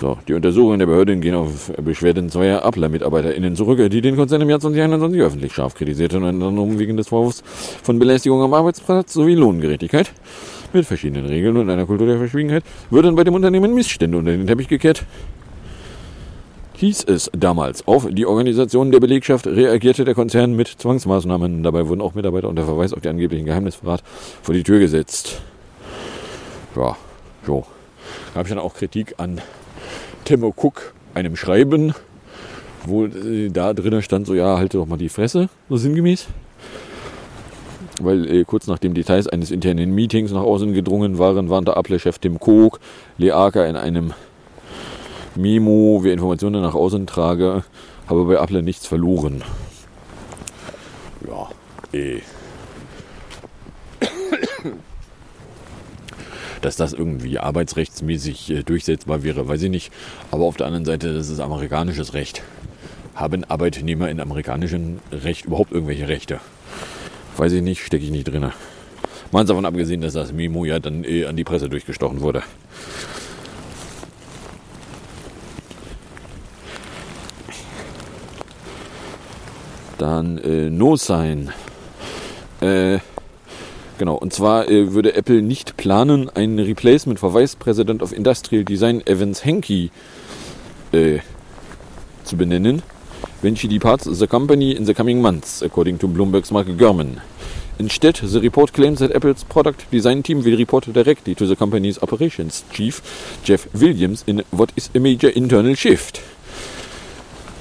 So, 0.00 0.18
die 0.28 0.34
Untersuchungen 0.34 0.78
der 0.78 0.86
Behörden 0.86 1.20
gehen 1.22 1.34
auf 1.34 1.72
Beschwerden 1.82 2.28
zweier 2.30 2.64
Appler-MitarbeiterInnen 2.64 3.56
zurück, 3.56 3.80
die 3.90 4.02
den 4.02 4.14
Konzern 4.14 4.42
im 4.42 4.50
Jahr 4.50 4.60
2021 4.60 5.20
öffentlich 5.22 5.54
scharf 5.54 5.74
kritisierten, 5.74 6.22
unter 6.22 6.46
anderem 6.46 6.78
wegen 6.78 6.98
des 6.98 7.08
Vorwurfs 7.08 7.42
von 7.82 7.98
Belästigung 7.98 8.42
am 8.42 8.52
Arbeitsplatz 8.54 9.14
sowie 9.14 9.34
Lohngerechtigkeit. 9.34 10.12
Mit 10.72 10.84
verschiedenen 10.84 11.26
Regeln 11.26 11.56
und 11.56 11.70
einer 11.70 11.86
Kultur 11.86 12.06
der 12.06 12.18
Verschwiegenheit 12.18 12.64
würden 12.90 13.14
bei 13.14 13.24
dem 13.24 13.34
Unternehmen 13.34 13.74
Missstände 13.74 14.18
unter 14.18 14.30
den 14.32 14.46
Teppich 14.46 14.68
gekehrt. 14.68 15.04
Hieß 16.74 17.04
es 17.04 17.30
damals. 17.34 17.86
Auf 17.88 18.06
die 18.10 18.26
Organisation 18.26 18.90
der 18.90 19.00
Belegschaft 19.00 19.46
reagierte 19.46 20.04
der 20.04 20.14
Konzern 20.14 20.54
mit 20.54 20.68
Zwangsmaßnahmen. 20.68 21.62
Dabei 21.62 21.88
wurden 21.88 22.02
auch 22.02 22.14
Mitarbeiter 22.14 22.50
unter 22.50 22.64
Verweis 22.64 22.92
auf 22.92 23.00
den 23.00 23.12
angeblichen 23.12 23.46
Geheimnisverrat 23.46 24.02
vor 24.42 24.54
die 24.54 24.62
Tür 24.62 24.78
gesetzt. 24.78 25.40
Ja, 26.76 26.96
so. 27.46 27.64
Da 28.32 28.40
habe 28.40 28.48
ich 28.48 28.54
dann 28.54 28.62
auch 28.62 28.74
Kritik 28.74 29.14
an 29.16 29.40
Timo 30.26 30.52
Cook, 30.54 30.92
einem 31.14 31.36
Schreiben, 31.36 31.94
wo 32.84 33.06
äh, 33.06 33.48
da 33.48 33.72
drinnen 33.72 34.02
stand, 34.02 34.26
so 34.26 34.34
ja, 34.34 34.58
halte 34.58 34.76
doch 34.76 34.86
mal 34.86 34.98
die 34.98 35.08
Fresse, 35.08 35.48
so 35.70 35.78
sinngemäß. 35.78 36.26
Weil 38.00 38.30
äh, 38.30 38.44
kurz 38.44 38.66
nachdem 38.66 38.94
Details 38.94 39.26
eines 39.26 39.50
internen 39.50 39.94
Meetings 39.94 40.32
nach 40.32 40.42
außen 40.42 40.72
gedrungen 40.74 41.18
waren, 41.18 41.48
warnte 41.48 41.72
Apple-Chef 41.72 42.18
Tim 42.18 42.36
Cook 42.36 42.80
Leaka 43.16 43.64
in 43.64 43.76
einem 43.76 44.12
Memo, 45.34 46.00
wer 46.02 46.12
Informationen 46.12 46.62
nach 46.62 46.74
außen 46.74 47.06
trage, 47.06 47.64
habe 48.06 48.24
bei 48.24 48.34
Apple 48.34 48.62
nichts 48.62 48.86
verloren. 48.86 49.42
Ja, 51.26 51.48
eh. 51.92 52.20
Dass 56.62 56.76
das 56.76 56.92
irgendwie 56.92 57.38
arbeitsrechtsmäßig 57.38 58.50
äh, 58.50 58.62
durchsetzbar 58.62 59.22
wäre, 59.22 59.46
weiß 59.46 59.62
ich 59.62 59.70
nicht. 59.70 59.92
Aber 60.30 60.44
auf 60.44 60.56
der 60.56 60.66
anderen 60.66 60.84
Seite, 60.84 61.14
das 61.14 61.28
ist 61.28 61.40
amerikanisches 61.40 62.14
Recht. 62.14 62.42
Haben 63.14 63.44
Arbeitnehmer 63.44 64.08
in 64.08 64.20
amerikanischem 64.20 64.98
Recht 65.12 65.46
überhaupt 65.46 65.72
irgendwelche 65.72 66.08
Rechte? 66.08 66.40
Weiß 67.36 67.52
ich 67.52 67.62
nicht, 67.62 67.84
stecke 67.84 68.04
ich 68.04 68.10
nicht 68.10 68.24
drin. 68.24 68.50
Mal 69.30 69.44
davon 69.44 69.66
abgesehen, 69.66 70.00
dass 70.00 70.14
das 70.14 70.32
Memo 70.32 70.64
ja 70.64 70.78
dann 70.78 71.04
eh 71.04 71.26
an 71.26 71.36
die 71.36 71.44
Presse 71.44 71.68
durchgestochen 71.68 72.20
wurde. 72.20 72.42
Dann 79.98 80.38
äh, 80.38 80.70
No 80.70 80.96
Sign. 80.96 81.50
Äh, 82.60 82.98
genau, 83.98 84.14
und 84.14 84.32
zwar 84.32 84.68
äh, 84.68 84.92
würde 84.92 85.14
Apple 85.14 85.42
nicht 85.42 85.76
planen, 85.76 86.30
ein 86.34 86.58
Replacement 86.58 87.18
for 87.18 87.34
Vice 87.34 87.56
President 87.56 88.02
of 88.02 88.12
Industrial 88.12 88.64
Design 88.64 89.06
Evans 89.06 89.44
Henke 89.44 89.90
äh, 90.92 91.18
zu 92.24 92.36
benennen, 92.36 92.82
when 93.40 93.54
she 93.54 93.68
departs 93.68 94.04
the 94.04 94.26
company 94.26 94.76
in 94.76 94.84
the 94.84 94.94
coming 94.94 95.20
months, 95.20 95.62
according 95.62 95.98
to 95.98 96.08
Bloomberg's 96.08 96.50
Mark 96.50 96.66
Gurman. 96.66 97.20
Instead, 97.78 98.16
the 98.16 98.40
report 98.40 98.72
claims 98.72 99.00
that 99.00 99.14
Apple's 99.14 99.44
product 99.44 99.90
design 99.90 100.22
team 100.22 100.42
will 100.42 100.56
report 100.56 100.90
directly 100.90 101.34
to 101.34 101.46
the 101.46 101.54
company's 101.54 102.02
operations 102.02 102.64
chief, 102.72 103.02
Jeff 103.44 103.72
Williams, 103.74 104.24
in 104.26 104.42
what 104.50 104.72
is 104.76 104.88
a 104.94 104.98
major 104.98 105.28
internal 105.28 105.74
shift. 105.74 106.22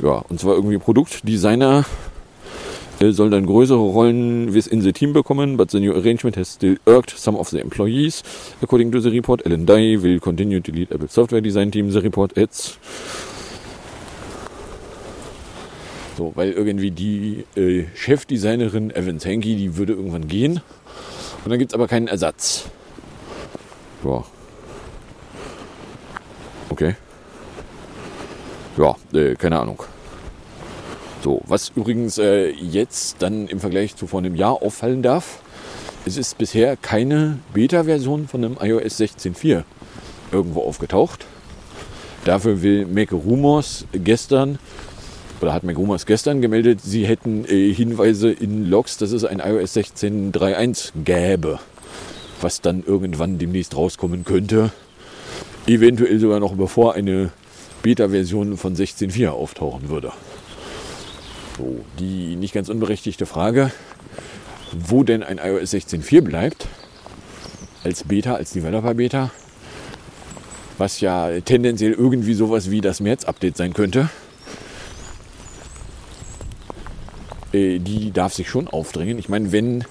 Ja, 0.02 0.24
und 0.30 0.40
zwar 0.40 0.56
irgendwie 0.56 0.78
Produktdesigner 0.78 1.86
äh, 3.00 3.12
sollen 3.12 3.32
dann 3.32 3.46
größere 3.46 3.78
Rollen 3.78 4.54
within 4.54 4.82
the 4.82 4.94
team 4.94 5.12
bekommen, 5.12 5.58
but 5.58 5.72
the 5.72 5.80
new 5.80 5.94
arrangement 5.94 6.38
has 6.38 6.54
still 6.54 6.78
irked 6.86 7.12
some 7.12 7.38
of 7.38 7.50
the 7.50 7.60
employees. 7.60 8.24
According 8.62 8.92
to 8.92 9.02
the 9.02 9.10
report, 9.10 9.46
Alan 9.46 9.66
Dye 9.66 9.98
will 10.02 10.20
continue 10.20 10.62
to 10.62 10.72
lead 10.72 10.94
Apple's 10.94 11.12
software 11.12 11.42
design 11.42 11.72
team. 11.72 11.92
The 11.92 12.02
report 12.02 12.38
adds. 12.38 12.78
So, 16.18 16.32
weil 16.36 16.52
irgendwie 16.52 16.92
die 16.92 17.46
äh, 17.56 17.86
Chefdesignerin 17.94 18.92
Evans 18.92 19.26
Henke, 19.26 19.50
die 19.50 19.76
würde 19.76 19.94
irgendwann 19.94 20.28
gehen. 20.28 20.62
Und 21.44 21.52
dann 21.52 21.60
gibt 21.60 21.72
es 21.72 21.76
aber 21.76 21.88
keinen 21.88 22.08
Ersatz. 22.08 22.66
Ja. 24.04 24.24
Okay. 26.70 26.96
Ja, 28.78 28.96
äh, 29.14 29.36
keine 29.36 29.60
Ahnung. 29.60 29.84
So, 31.24 31.42
was 31.48 31.72
übrigens 31.76 32.18
äh, 32.18 32.50
jetzt 32.50 33.22
dann 33.22 33.48
im 33.48 33.60
Vergleich 33.60 33.96
zu 33.96 34.08
vor 34.08 34.20
einem 34.20 34.36
Jahr 34.36 34.62
auffallen 34.62 35.02
darf, 35.02 35.40
es 36.06 36.18
ist 36.18 36.38
bisher 36.38 36.78
keine 36.78 37.40
Beta-Version 37.54 38.28
von 38.28 38.46
einem 38.46 38.58
iOS 38.62 39.00
16.4 39.00 39.64
irgendwo 40.32 40.62
aufgetaucht. 40.62 41.26
Dafür 42.26 42.62
will 42.62 42.86
Mac 42.86 43.12
Rumors 43.12 43.86
gestern, 43.92 44.60
oder 45.42 45.54
hat 45.54 45.64
Rumors 45.64 46.06
gestern 46.06 46.42
gemeldet, 46.42 46.82
sie 46.82 47.06
hätten 47.06 47.46
äh, 47.46 47.74
Hinweise 47.74 48.32
in 48.32 48.70
Logs, 48.70 48.98
dass 48.98 49.12
es 49.12 49.26
ein 49.26 49.40
iOS 49.40 49.76
16.3.1 49.76 50.92
gäbe, 51.04 51.60
was 52.42 52.62
dann 52.62 52.84
irgendwann 52.86 53.38
demnächst 53.38 53.76
rauskommen 53.76 54.24
könnte. 54.24 54.72
Eventuell 55.68 56.20
sogar 56.20 56.40
noch 56.40 56.56
bevor 56.56 56.94
eine 56.94 57.32
Beta-Version 57.82 58.58
von 58.58 58.76
16.4 58.76 59.30
auftauchen 59.30 59.90
würde. 59.90 60.12
So, 61.58 61.84
die 62.00 62.36
nicht 62.36 62.54
ganz 62.54 62.70
unberechtigte 62.70 63.26
Frage, 63.26 63.72
wo 64.72 65.04
denn 65.04 65.24
ein 65.24 65.38
iOS 65.38 65.74
16.4 65.74 66.22
bleibt, 66.22 66.68
als 67.84 68.04
Beta, 68.04 68.36
als 68.36 68.52
Developer-Beta, 68.52 69.32
was 70.78 71.00
ja 71.00 71.40
tendenziell 71.42 71.94
irgendwie 71.94 72.34
sowas 72.34 72.72
wie 72.72 72.82
das 72.82 73.00
März-Update 73.00 73.58
sein 73.58 73.74
könnte, 73.74 74.02
äh, 74.02 74.26
die 77.80 78.12
darf 78.12 78.34
sich 78.34 78.50
schon 78.50 78.68
aufdrängen. 78.68 79.20
Ich 79.20 79.30
meine, 79.30 79.52
wenn 79.52 79.84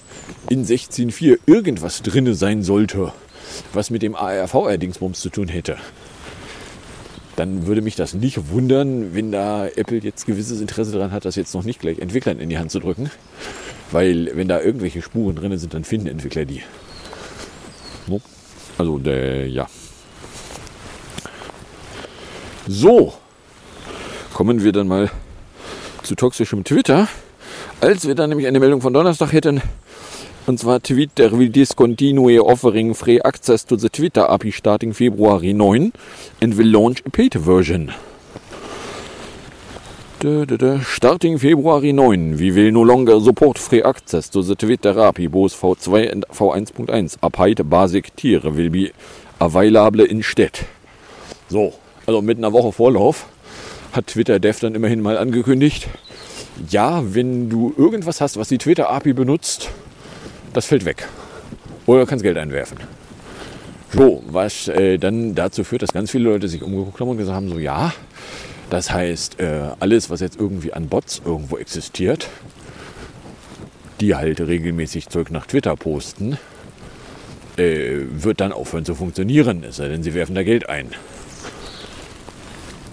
in 0.49 0.65
16.4 0.65 1.39
irgendwas 1.45 2.01
drinne 2.01 2.35
sein 2.35 2.63
sollte, 2.63 3.11
was 3.73 3.89
mit 3.89 4.01
dem 4.01 4.15
ARVR-Dingsbums 4.15 5.19
zu 5.19 5.29
tun 5.29 5.47
hätte, 5.47 5.77
dann 7.35 7.67
würde 7.67 7.81
mich 7.81 7.95
das 7.95 8.13
nicht 8.13 8.49
wundern, 8.49 9.13
wenn 9.13 9.31
da 9.31 9.67
Apple 9.67 9.97
jetzt 9.97 10.25
gewisses 10.25 10.61
Interesse 10.61 10.93
daran 10.93 11.11
hat, 11.11 11.25
das 11.25 11.35
jetzt 11.35 11.53
noch 11.53 11.63
nicht 11.63 11.79
gleich 11.81 11.99
Entwicklern 11.99 12.39
in 12.39 12.49
die 12.49 12.57
Hand 12.57 12.71
zu 12.71 12.79
drücken. 12.79 13.11
Weil 13.91 14.31
wenn 14.35 14.47
da 14.47 14.61
irgendwelche 14.61 15.01
Spuren 15.01 15.35
drin 15.35 15.57
sind, 15.57 15.73
dann 15.73 15.83
finden 15.83 16.07
Entwickler 16.07 16.45
die. 16.45 16.61
Also, 18.77 18.99
der, 18.99 19.47
ja. 19.47 19.67
So. 22.67 23.13
kommen 24.33 24.63
wir 24.63 24.71
dann 24.73 24.87
mal 24.87 25.09
zu 26.03 26.15
toxischem 26.15 26.63
Twitter. 26.63 27.07
Als 27.81 28.07
wir 28.07 28.15
dann 28.15 28.29
nämlich 28.29 28.47
eine 28.47 28.59
Meldung 28.59 28.81
von 28.81 28.93
Donnerstag 28.93 29.33
hätten, 29.33 29.61
und 30.47 30.59
zwar 30.59 30.81
Twitter 30.81 31.37
will 31.37 31.49
discontinue 31.49 32.43
offering 32.43 32.93
free 32.93 33.19
access 33.19 33.65
to 33.65 33.75
the 33.75 33.89
Twitter 33.89 34.29
API 34.29 34.51
starting 34.51 34.93
February 34.93 35.53
9 35.53 35.91
and 36.41 36.57
will 36.57 36.69
launch 36.69 37.03
a 37.05 37.09
paid 37.09 37.33
version. 37.33 37.91
Da, 40.19 40.45
da, 40.45 40.55
da. 40.55 40.79
Starting 40.81 41.37
February 41.37 41.93
9, 41.93 42.39
we 42.39 42.55
will 42.55 42.71
no 42.71 42.83
longer 42.83 43.19
support 43.19 43.59
free 43.59 43.83
access 43.83 44.29
to 44.29 44.41
the 44.41 44.55
Twitter 44.55 44.97
API 44.97 45.27
both 45.27 45.53
V2 45.53 46.11
and 46.11 46.25
V1.1. 46.29 47.17
Update 47.21 47.69
basic 47.69 48.15
tier 48.15 48.41
will 48.43 48.69
be 48.69 48.91
available 49.39 50.05
instead. 50.05 50.65
So, 51.49 51.73
also 52.05 52.21
mit 52.21 52.37
einer 52.37 52.53
Woche 52.53 52.71
Vorlauf 52.71 53.25
hat 53.91 54.07
Twitter 54.07 54.39
Dev 54.39 54.59
dann 54.59 54.75
immerhin 54.75 55.01
mal 55.01 55.17
angekündigt, 55.17 55.87
ja, 56.69 57.01
wenn 57.13 57.49
du 57.49 57.73
irgendwas 57.77 58.21
hast, 58.21 58.37
was 58.37 58.47
die 58.47 58.57
Twitter 58.57 58.89
API 58.89 59.13
benutzt, 59.13 59.69
das 60.53 60.65
fällt 60.65 60.85
weg. 60.85 61.07
Oder 61.85 62.01
du 62.01 62.05
kannst 62.05 62.23
Geld 62.23 62.37
einwerfen. 62.37 62.77
So, 63.91 64.23
was 64.27 64.67
äh, 64.67 64.97
dann 64.97 65.35
dazu 65.35 65.63
führt, 65.63 65.81
dass 65.81 65.93
ganz 65.93 66.11
viele 66.11 66.25
Leute 66.25 66.47
sich 66.47 66.63
umgeguckt 66.63 66.99
haben 66.99 67.09
und 67.09 67.17
gesagt 67.17 67.35
haben, 67.35 67.49
so 67.49 67.59
ja, 67.59 67.93
das 68.69 68.91
heißt, 68.91 69.39
äh, 69.39 69.69
alles, 69.79 70.09
was 70.09 70.19
jetzt 70.19 70.39
irgendwie 70.39 70.73
an 70.73 70.87
Bots 70.87 71.21
irgendwo 71.23 71.57
existiert, 71.57 72.27
die 74.01 74.15
halt 74.15 74.41
regelmäßig 74.41 75.09
Zeug 75.09 75.31
nach 75.31 75.45
Twitter 75.45 75.75
posten, 75.75 76.37
äh, 77.57 77.99
wird 78.09 78.41
dann 78.41 78.51
aufhören 78.51 78.85
zu 78.85 78.95
funktionieren, 78.95 79.63
es 79.63 79.77
sei 79.77 79.87
denn, 79.87 80.03
sie 80.03 80.13
werfen 80.13 80.35
da 80.35 80.43
Geld 80.43 80.67
ein. 80.67 80.89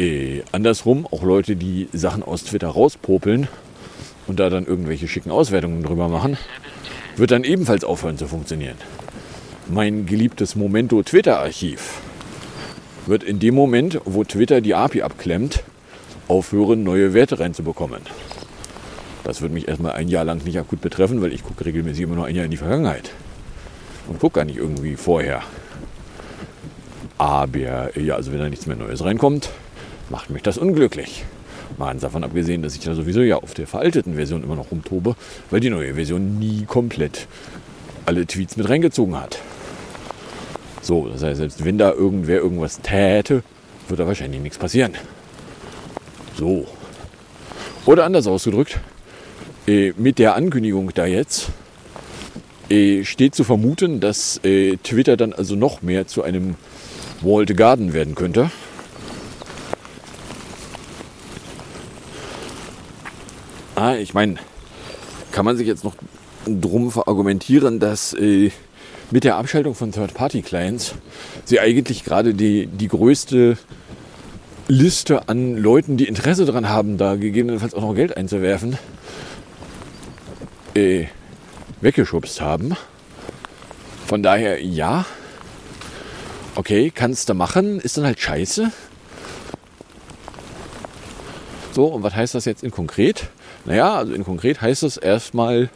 Äh, 0.02 0.42
andersrum, 0.50 1.06
auch 1.06 1.22
Leute, 1.22 1.54
die 1.54 1.88
Sachen 1.92 2.24
aus 2.24 2.42
Twitter 2.42 2.66
rauspopeln 2.66 3.46
und 4.26 4.40
da 4.40 4.50
dann 4.50 4.66
irgendwelche 4.66 5.06
schicken 5.06 5.30
Auswertungen 5.30 5.84
drüber 5.84 6.08
machen, 6.08 6.36
wird 7.16 7.30
dann 7.30 7.44
ebenfalls 7.44 7.84
aufhören 7.84 8.18
zu 8.18 8.26
funktionieren. 8.26 8.74
Mein 9.68 10.04
geliebtes 10.04 10.56
Momento 10.56 11.04
Twitter-Archiv 11.04 12.00
wird 13.06 13.22
in 13.22 13.38
dem 13.38 13.54
Moment, 13.54 14.00
wo 14.04 14.24
Twitter 14.24 14.60
die 14.60 14.74
API 14.74 15.02
abklemmt, 15.02 15.62
aufhören, 16.26 16.82
neue 16.82 17.14
Werte 17.14 17.38
reinzubekommen. 17.38 18.00
Das 19.22 19.40
wird 19.40 19.52
mich 19.52 19.68
erstmal 19.68 19.92
ein 19.92 20.08
Jahr 20.08 20.24
lang 20.24 20.44
nicht 20.44 20.58
akut 20.58 20.80
betreffen, 20.80 21.22
weil 21.22 21.32
ich 21.32 21.44
gucke 21.44 21.64
regelmäßig 21.64 22.02
immer 22.02 22.16
nur 22.16 22.26
ein 22.26 22.34
Jahr 22.34 22.46
in 22.46 22.50
die 22.50 22.56
Vergangenheit. 22.56 23.12
Und 24.08 24.18
gucke 24.18 24.40
gar 24.40 24.44
nicht 24.46 24.56
irgendwie 24.56 24.96
vorher. 24.96 25.42
Aber 27.18 27.56
ja, 27.56 28.16
also 28.16 28.32
wenn 28.32 28.40
da 28.40 28.48
nichts 28.48 28.66
mehr 28.66 28.74
Neues 28.74 29.04
reinkommt, 29.04 29.48
macht 30.12 30.30
mich 30.30 30.42
das 30.42 30.58
unglücklich. 30.58 31.24
Mal 31.78 31.86
ganz 31.86 32.02
davon 32.02 32.22
abgesehen, 32.22 32.62
dass 32.62 32.74
ich 32.74 32.82
da 32.82 32.94
sowieso 32.94 33.22
ja 33.22 33.38
auf 33.38 33.54
der 33.54 33.66
veralteten 33.66 34.14
Version 34.14 34.44
immer 34.44 34.54
noch 34.54 34.70
rumtobe, 34.70 35.16
weil 35.50 35.60
die 35.60 35.70
neue 35.70 35.94
Version 35.94 36.38
nie 36.38 36.64
komplett 36.66 37.26
alle 38.04 38.26
Tweets 38.26 38.56
mit 38.58 38.68
reingezogen 38.68 39.18
hat. 39.18 39.38
So, 40.82 41.08
das 41.08 41.22
heißt, 41.22 41.38
selbst 41.38 41.64
wenn 41.64 41.78
da 41.78 41.92
irgendwer 41.92 42.36
irgendwas 42.36 42.80
täte, 42.80 43.42
wird 43.88 44.00
da 44.00 44.06
wahrscheinlich 44.06 44.42
nichts 44.42 44.58
passieren. 44.58 44.92
So. 46.36 46.66
Oder 47.86 48.04
anders 48.04 48.26
ausgedrückt, 48.26 48.80
äh, 49.66 49.92
mit 49.96 50.18
der 50.18 50.34
Ankündigung 50.34 50.90
da 50.92 51.06
jetzt 51.06 51.48
äh, 52.68 53.04
steht 53.04 53.34
zu 53.34 53.44
vermuten, 53.44 54.00
dass 54.00 54.40
äh, 54.44 54.76
Twitter 54.76 55.16
dann 55.16 55.32
also 55.32 55.56
noch 55.56 55.80
mehr 55.80 56.06
zu 56.06 56.22
einem 56.22 56.56
Walled 57.22 57.56
Garden 57.56 57.94
werden 57.94 58.14
könnte. 58.14 58.50
Ah, 63.82 63.96
ich 63.96 64.14
meine, 64.14 64.36
kann 65.32 65.44
man 65.44 65.56
sich 65.56 65.66
jetzt 65.66 65.82
noch 65.82 65.96
drum 66.46 66.92
verargumentieren, 66.92 67.80
dass 67.80 68.12
äh, 68.12 68.52
mit 69.10 69.24
der 69.24 69.34
Abschaltung 69.34 69.74
von 69.74 69.90
Third-Party-Clients 69.90 70.94
sie 71.44 71.58
eigentlich 71.58 72.04
gerade 72.04 72.32
die, 72.32 72.68
die 72.68 72.86
größte 72.86 73.58
Liste 74.68 75.28
an 75.28 75.56
Leuten, 75.56 75.96
die 75.96 76.06
Interesse 76.06 76.44
daran 76.44 76.68
haben, 76.68 76.96
da 76.96 77.16
gegebenenfalls 77.16 77.74
auch 77.74 77.80
noch 77.80 77.96
Geld 77.96 78.16
einzuwerfen, 78.16 78.78
äh, 80.74 81.06
weggeschubst 81.80 82.40
haben. 82.40 82.76
Von 84.06 84.22
daher, 84.22 84.64
ja, 84.64 85.06
okay, 86.54 86.92
kannst 86.94 87.28
du 87.28 87.34
machen, 87.34 87.80
ist 87.80 87.96
dann 87.96 88.04
halt 88.04 88.20
scheiße. 88.20 88.70
So, 91.72 91.86
und 91.86 92.04
was 92.04 92.14
heißt 92.14 92.36
das 92.36 92.44
jetzt 92.44 92.62
in 92.62 92.70
konkret? 92.70 93.28
Naja, 93.64 93.94
also 93.94 94.12
in 94.12 94.24
konkret 94.24 94.60
heißt 94.60 94.82
es 94.82 94.96
erstmal, 94.96 95.70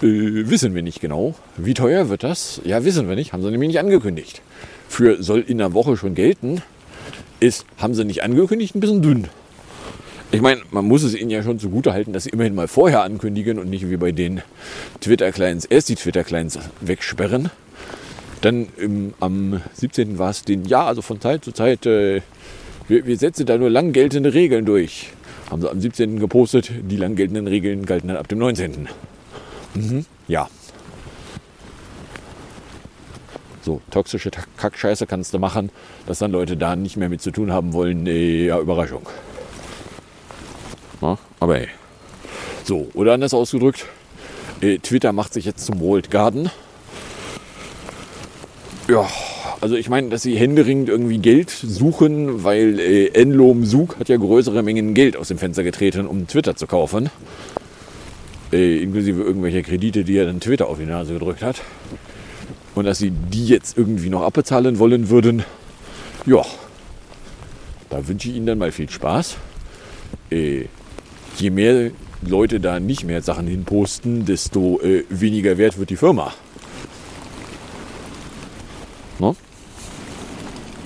äh, 0.00 0.48
wissen 0.48 0.74
wir 0.74 0.82
nicht 0.82 1.00
genau. 1.00 1.34
Wie 1.56 1.74
teuer 1.74 2.08
wird 2.08 2.22
das? 2.22 2.60
Ja, 2.64 2.84
wissen 2.84 3.08
wir 3.08 3.16
nicht, 3.16 3.32
haben 3.32 3.42
sie 3.42 3.50
nämlich 3.50 3.68
nicht 3.68 3.80
angekündigt. 3.80 4.42
Für 4.88 5.22
soll 5.22 5.40
in 5.40 5.60
einer 5.60 5.74
Woche 5.74 5.96
schon 5.96 6.14
gelten, 6.14 6.62
ist, 7.40 7.66
haben 7.76 7.94
sie 7.94 8.04
nicht 8.04 8.22
angekündigt, 8.22 8.74
ein 8.74 8.80
bisschen 8.80 9.02
dünn. 9.02 9.28
Ich 10.30 10.42
meine, 10.42 10.60
man 10.70 10.84
muss 10.84 11.02
es 11.02 11.14
ihnen 11.14 11.30
ja 11.30 11.42
schon 11.42 11.58
zugute 11.58 11.92
halten, 11.92 12.12
dass 12.12 12.24
sie 12.24 12.30
immerhin 12.30 12.54
mal 12.54 12.68
vorher 12.68 13.02
ankündigen 13.02 13.58
und 13.58 13.70
nicht 13.70 13.88
wie 13.88 13.96
bei 13.96 14.12
den 14.12 14.42
Twitter-Clients 15.00 15.64
erst 15.64 15.88
die 15.88 15.94
Twitter-Clients 15.94 16.58
wegsperren. 16.80 17.50
Dann 18.42 18.68
im, 18.76 19.14
am 19.20 19.60
17. 19.74 20.18
war 20.18 20.30
es 20.30 20.44
den, 20.44 20.64
ja, 20.66 20.84
also 20.84 21.02
von 21.02 21.20
Zeit 21.20 21.44
zu 21.44 21.52
Zeit, 21.52 21.86
äh, 21.86 22.20
wir, 22.88 23.06
wir 23.06 23.16
setzen 23.16 23.46
da 23.46 23.56
nur 23.56 23.70
lang 23.70 23.92
geltende 23.92 24.34
Regeln 24.34 24.64
durch. 24.64 25.12
Haben 25.50 25.62
sie 25.62 25.70
am 25.70 25.80
17. 25.80 26.20
gepostet, 26.20 26.70
die 26.82 26.96
lang 26.96 27.14
geltenden 27.16 27.46
Regeln 27.46 27.86
galten 27.86 28.08
dann 28.08 28.16
ab 28.16 28.28
dem 28.28 28.38
19. 28.38 28.88
Mhm, 29.74 30.04
ja. 30.26 30.48
So, 33.62 33.80
toxische 33.90 34.30
Kackscheiße 34.56 35.06
kannst 35.06 35.34
du 35.34 35.38
machen, 35.38 35.70
dass 36.06 36.18
dann 36.18 36.32
Leute 36.32 36.56
da 36.56 36.76
nicht 36.76 36.96
mehr 36.96 37.08
mit 37.08 37.22
zu 37.22 37.30
tun 37.30 37.52
haben 37.52 37.72
wollen. 37.72 38.02
Nee, 38.02 38.46
ja, 38.46 38.58
Überraschung. 38.58 39.06
Ja, 41.00 41.18
aber 41.40 41.60
ey. 41.60 41.68
So, 42.64 42.88
oder 42.94 43.14
anders 43.14 43.34
ausgedrückt, 43.34 43.86
äh, 44.60 44.78
Twitter 44.78 45.12
macht 45.12 45.32
sich 45.32 45.44
jetzt 45.44 45.64
zum 45.64 45.80
Walled 45.80 46.10
Garden. 46.10 46.50
Ja, 48.88 49.06
also 49.60 49.76
ich 49.76 49.88
meine, 49.88 50.08
dass 50.08 50.22
sie 50.22 50.36
händeringend 50.36 50.88
irgendwie 50.88 51.18
Geld 51.18 51.50
suchen, 51.50 52.44
weil 52.44 52.78
äh, 52.78 53.08
Enlom 53.08 53.64
Sug 53.64 53.98
hat 53.98 54.08
ja 54.08 54.16
größere 54.16 54.62
Mengen 54.62 54.94
Geld 54.94 55.16
aus 55.16 55.28
dem 55.28 55.38
Fenster 55.38 55.64
getreten, 55.64 56.06
um 56.06 56.26
Twitter 56.26 56.54
zu 56.56 56.66
kaufen. 56.66 57.10
Äh, 58.52 58.82
inklusive 58.82 59.22
irgendwelcher 59.22 59.62
Kredite, 59.62 60.04
die 60.04 60.16
er 60.16 60.26
dann 60.26 60.40
Twitter 60.40 60.68
auf 60.68 60.78
die 60.78 60.86
Nase 60.86 61.14
gedrückt 61.14 61.42
hat. 61.42 61.62
Und 62.74 62.84
dass 62.84 62.98
sie 62.98 63.10
die 63.10 63.46
jetzt 63.46 63.76
irgendwie 63.76 64.08
noch 64.08 64.22
abbezahlen 64.22 64.78
wollen 64.78 65.10
würden, 65.10 65.44
ja, 66.26 66.44
da 67.90 68.06
wünsche 68.06 68.28
ich 68.28 68.36
Ihnen 68.36 68.46
dann 68.46 68.58
mal 68.58 68.70
viel 68.70 68.88
Spaß. 68.88 69.36
Äh, 70.30 70.66
je 71.38 71.50
mehr 71.50 71.90
Leute 72.22 72.60
da 72.60 72.80
nicht 72.80 73.04
mehr 73.04 73.22
Sachen 73.22 73.46
hinposten, 73.46 74.24
desto 74.24 74.80
äh, 74.80 75.04
weniger 75.08 75.58
wert 75.58 75.78
wird 75.78 75.90
die 75.90 75.96
Firma. 75.96 76.32
No? 79.18 79.36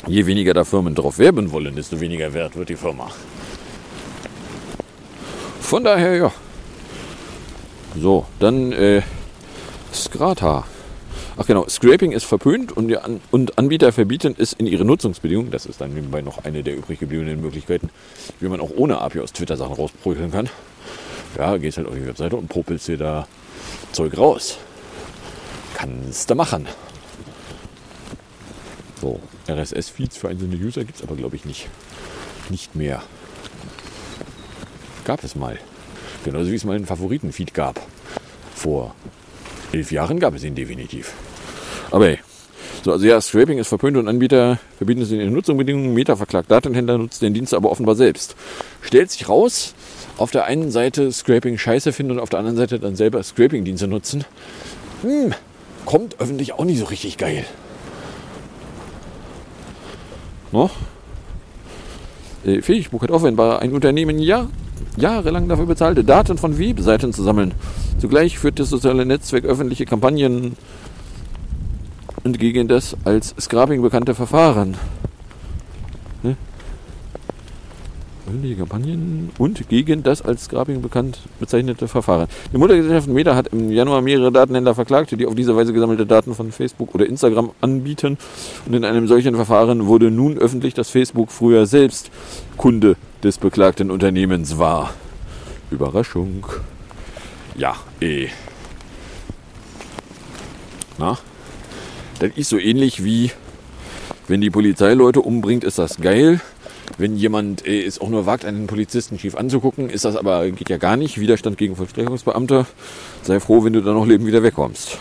Je 0.07 0.27
weniger 0.27 0.55
da 0.55 0.65
Firmen 0.65 0.95
drauf 0.95 1.19
werben 1.19 1.53
wollen, 1.53 1.77
desto 1.77 2.01
weniger 2.01 2.33
wert 2.35 2.57
wird 2.57 2.69
die 2.69 2.77
Firma. 2.77 3.09
Von 5.61 5.85
daher, 5.85 6.17
ja. 6.17 6.33
So, 7.99 8.27
dann 8.41 8.73
äh, 8.73 9.03
Strata. 9.95 10.65
Ach 11.37 11.47
genau, 11.47 11.67
Scraping 11.69 12.12
ist 12.12 12.25
verpönt 12.25 12.73
und, 12.73 12.95
An 12.97 13.21
und 13.31 13.59
Anbieter 13.59 13.93
verbieten 13.93 14.35
es 14.37 14.53
in 14.53 14.67
ihre 14.67 14.85
Nutzungsbedingungen. 14.85 15.51
Das 15.51 15.67
ist 15.67 15.81
dann 15.81 15.95
nebenbei 15.95 16.21
noch 16.21 16.45
eine 16.45 16.62
der 16.62 16.77
übrig 16.77 16.99
gebliebenen 16.99 17.41
Möglichkeiten, 17.41 17.88
wie 18.41 18.49
man 18.49 18.61
auch 18.61 18.71
ohne 18.77 19.01
API 19.01 19.21
aus 19.21 19.33
Twitter 19.33 19.57
Sachen 19.57 19.75
rausprügeln 19.75 20.31
kann. 20.31 20.51
Ja, 21.38 21.57
gehst 21.57 21.79
halt 21.79 21.88
auf 21.88 21.95
die 21.95 22.07
Webseite 22.07 22.37
und 22.37 22.49
popelst 22.49 22.88
dir 22.88 22.99
da 22.99 23.27
Zeug 23.93 24.17
raus. 24.19 24.59
Kannst 25.75 26.29
du 26.29 26.35
machen. 26.35 26.67
So, 29.01 29.21
RSS-Feeds 29.48 30.16
für 30.16 30.28
einzelne 30.28 30.57
User 30.57 30.85
gibt 30.85 30.98
es 30.98 31.02
aber, 31.02 31.16
glaube 31.16 31.37
ich, 31.37 31.44
nicht. 31.44 31.68
Nicht 32.48 32.74
mehr. 32.74 33.02
Gab 35.05 35.24
es 35.24 35.35
mal. 35.35 35.59
Genauso 36.24 36.50
wie 36.50 36.55
es 36.55 36.64
mal 36.64 36.76
einen 36.76 36.87
Favoriten-Feed 36.87 37.55
gab. 37.55 37.81
Vor 38.55 38.94
elf 39.72 39.90
Jahren 39.90 40.20
gab 40.20 40.35
es 40.35 40.44
ihn 40.44 40.55
definitiv. 40.55 41.12
Aber 41.90 42.07
hey. 42.07 42.18
So, 42.85 42.90
also 42.90 43.07
ja, 43.07 43.20
Scraping 43.20 43.59
ist 43.59 43.68
verpönt 43.68 43.96
und 43.96 44.09
Anbieter 44.09 44.59
verbieten 44.76 45.02
es 45.02 45.11
in 45.12 45.18
den 45.18 45.33
Nutzungsbedingungen. 45.33 45.94
Meta 45.94 46.16
verklagt 46.16 46.50
Datenhändler, 46.50 46.98
nutzt 46.98 47.22
den 47.22 47.33
Dienst 47.33 47.55
aber 47.55 47.70
offenbar 47.70 47.94
selbst. 47.94 48.35
Stellt 48.81 49.11
sich 49.11 49.28
raus, 49.28 49.74
auf 50.16 50.33
der 50.33 50.46
einen 50.46 50.72
Seite 50.72 51.12
Scraping 51.12 51.59
scheiße 51.59 51.92
finden 51.92 52.12
und 52.12 52.18
auf 52.18 52.28
der 52.28 52.40
anderen 52.40 52.57
Seite 52.57 52.81
dann 52.81 52.96
selber 52.96 53.22
Scraping-Dienste 53.22 53.87
nutzen. 53.87 54.24
Hm, 55.02 55.33
kommt 55.87 56.20
öffentlich 56.20 56.55
auch 56.55 56.64
nicht 56.64 56.81
so 56.81 56.87
richtig 56.87 57.18
geil. 57.18 57.44
No? 60.53 60.71
Äh, 62.45 62.61
Facebook 62.61 63.03
hat 63.03 63.11
offenbar 63.11 63.61
ein 63.61 63.73
Unternehmen 63.73 64.19
Jahr, 64.19 64.49
jahrelang 64.97 65.49
dafür 65.49 65.67
bezahlt, 65.67 66.09
Daten 66.09 66.38
von 66.38 66.59
Webseiten 66.59 67.12
zu 67.12 67.23
sammeln. 67.23 67.53
Zugleich 67.99 68.38
führt 68.38 68.59
das 68.59 68.69
soziale 68.69 69.07
Netzwerk 69.07 69.45
öffentliche 69.45 69.87
Kampagnen 69.87 70.57
und 72.25 72.38
gegen 72.38 72.69
das 72.69 72.97
als 73.05 73.35
Scrapping 73.41 73.83
bekannte 73.83 74.15
Verfahren. 74.15 74.77
Ne? 76.23 76.37
Öffentliche 78.27 78.57
Kampagnen 78.57 79.31
und 79.39 79.69
gegen 79.69 80.05
das 80.05 80.23
als 80.23 80.45
Scrapping 80.45 80.81
bekannt 80.81 81.19
bezeichnete 81.41 81.89
Verfahren. 81.89 82.29
Die 82.53 82.59
Muttergesellschaft 82.59 83.09
Meta 83.09 83.35
hat 83.35 83.49
im 83.49 83.71
Januar 83.71 84.01
mehrere 84.01 84.31
Datenhändler 84.31 84.77
verklagt, 84.77 85.11
die 85.11 85.27
auf 85.27 85.35
diese 85.35 85.57
Weise 85.57 85.73
gesammelte 85.73 86.07
Daten 86.07 86.35
von 86.35 86.53
Facebook 86.53 86.95
oder 86.95 87.05
Instagram 87.07 87.51
anbieten. 87.61 88.19
Und 88.67 88.75
in 88.75 88.85
einem 88.85 89.09
solchen 89.09 89.35
Verfahren 89.35 89.87
wurde 89.87 90.13
nun 90.13 90.39
öffentlich, 90.39 90.73
dass 90.73 90.89
Facebook 90.89 91.33
früher 91.33 91.67
selbst 91.67 92.13
Kunde 92.57 92.97
des 93.25 93.39
beklagten 93.39 93.91
Unternehmens 93.91 94.57
war. 94.57 94.95
Überraschung. 95.73 96.47
Ja, 97.57 97.75
eh. 98.01 98.29
Na? 100.99 101.19
Das 102.21 102.31
ist 102.37 102.51
so 102.51 102.59
ähnlich 102.59 103.03
wie, 103.03 103.33
wenn 104.29 104.41
die 104.41 104.51
Polizei 104.51 104.95
Leute 104.95 105.21
umbringt, 105.21 105.65
ist 105.65 105.79
das 105.79 105.97
geil. 105.97 106.41
Wenn 106.99 107.16
jemand 107.16 107.66
äh, 107.66 107.85
es 107.85 108.01
auch 108.01 108.09
nur 108.09 108.27
wagt, 108.27 108.45
einen 108.45 108.66
Polizisten 108.66 109.18
schief 109.18 109.35
anzugucken, 109.35 109.90
ist 109.90 110.05
das 110.05 110.16
aber, 110.16 110.51
geht 110.51 110.71
ja 110.71 110.79
gar 110.79 110.97
nicht. 110.97 111.18
Widerstand 111.18 111.59
gegen 111.59 111.77
Vollstreckungsbeamte. 111.77 112.66
Sei 113.23 113.40
froh, 113.40 113.64
wenn 113.64 113.73
du 113.73 113.81
da 113.81 113.92
noch 113.92 114.07
lebend 114.07 114.27
wieder 114.27 114.42
wegkommst. 114.42 114.99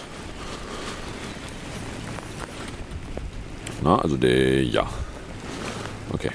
Na, 3.83 3.97
also 3.99 4.15
der, 4.17 4.63
ja. 4.63 4.87
Okay. 6.13 6.31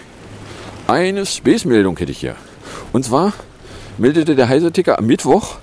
Eine 0.87 1.27
Space-Meldung 1.27 1.97
hätte 1.99 2.13
ich 2.13 2.19
hier. 2.19 2.37
Und 2.93 3.05
zwar 3.05 3.33
meldete 3.99 4.37
der 4.37 4.49
Heise-Ticker 4.49 4.99
am 4.99 5.07
Mittwoch, 5.07 5.59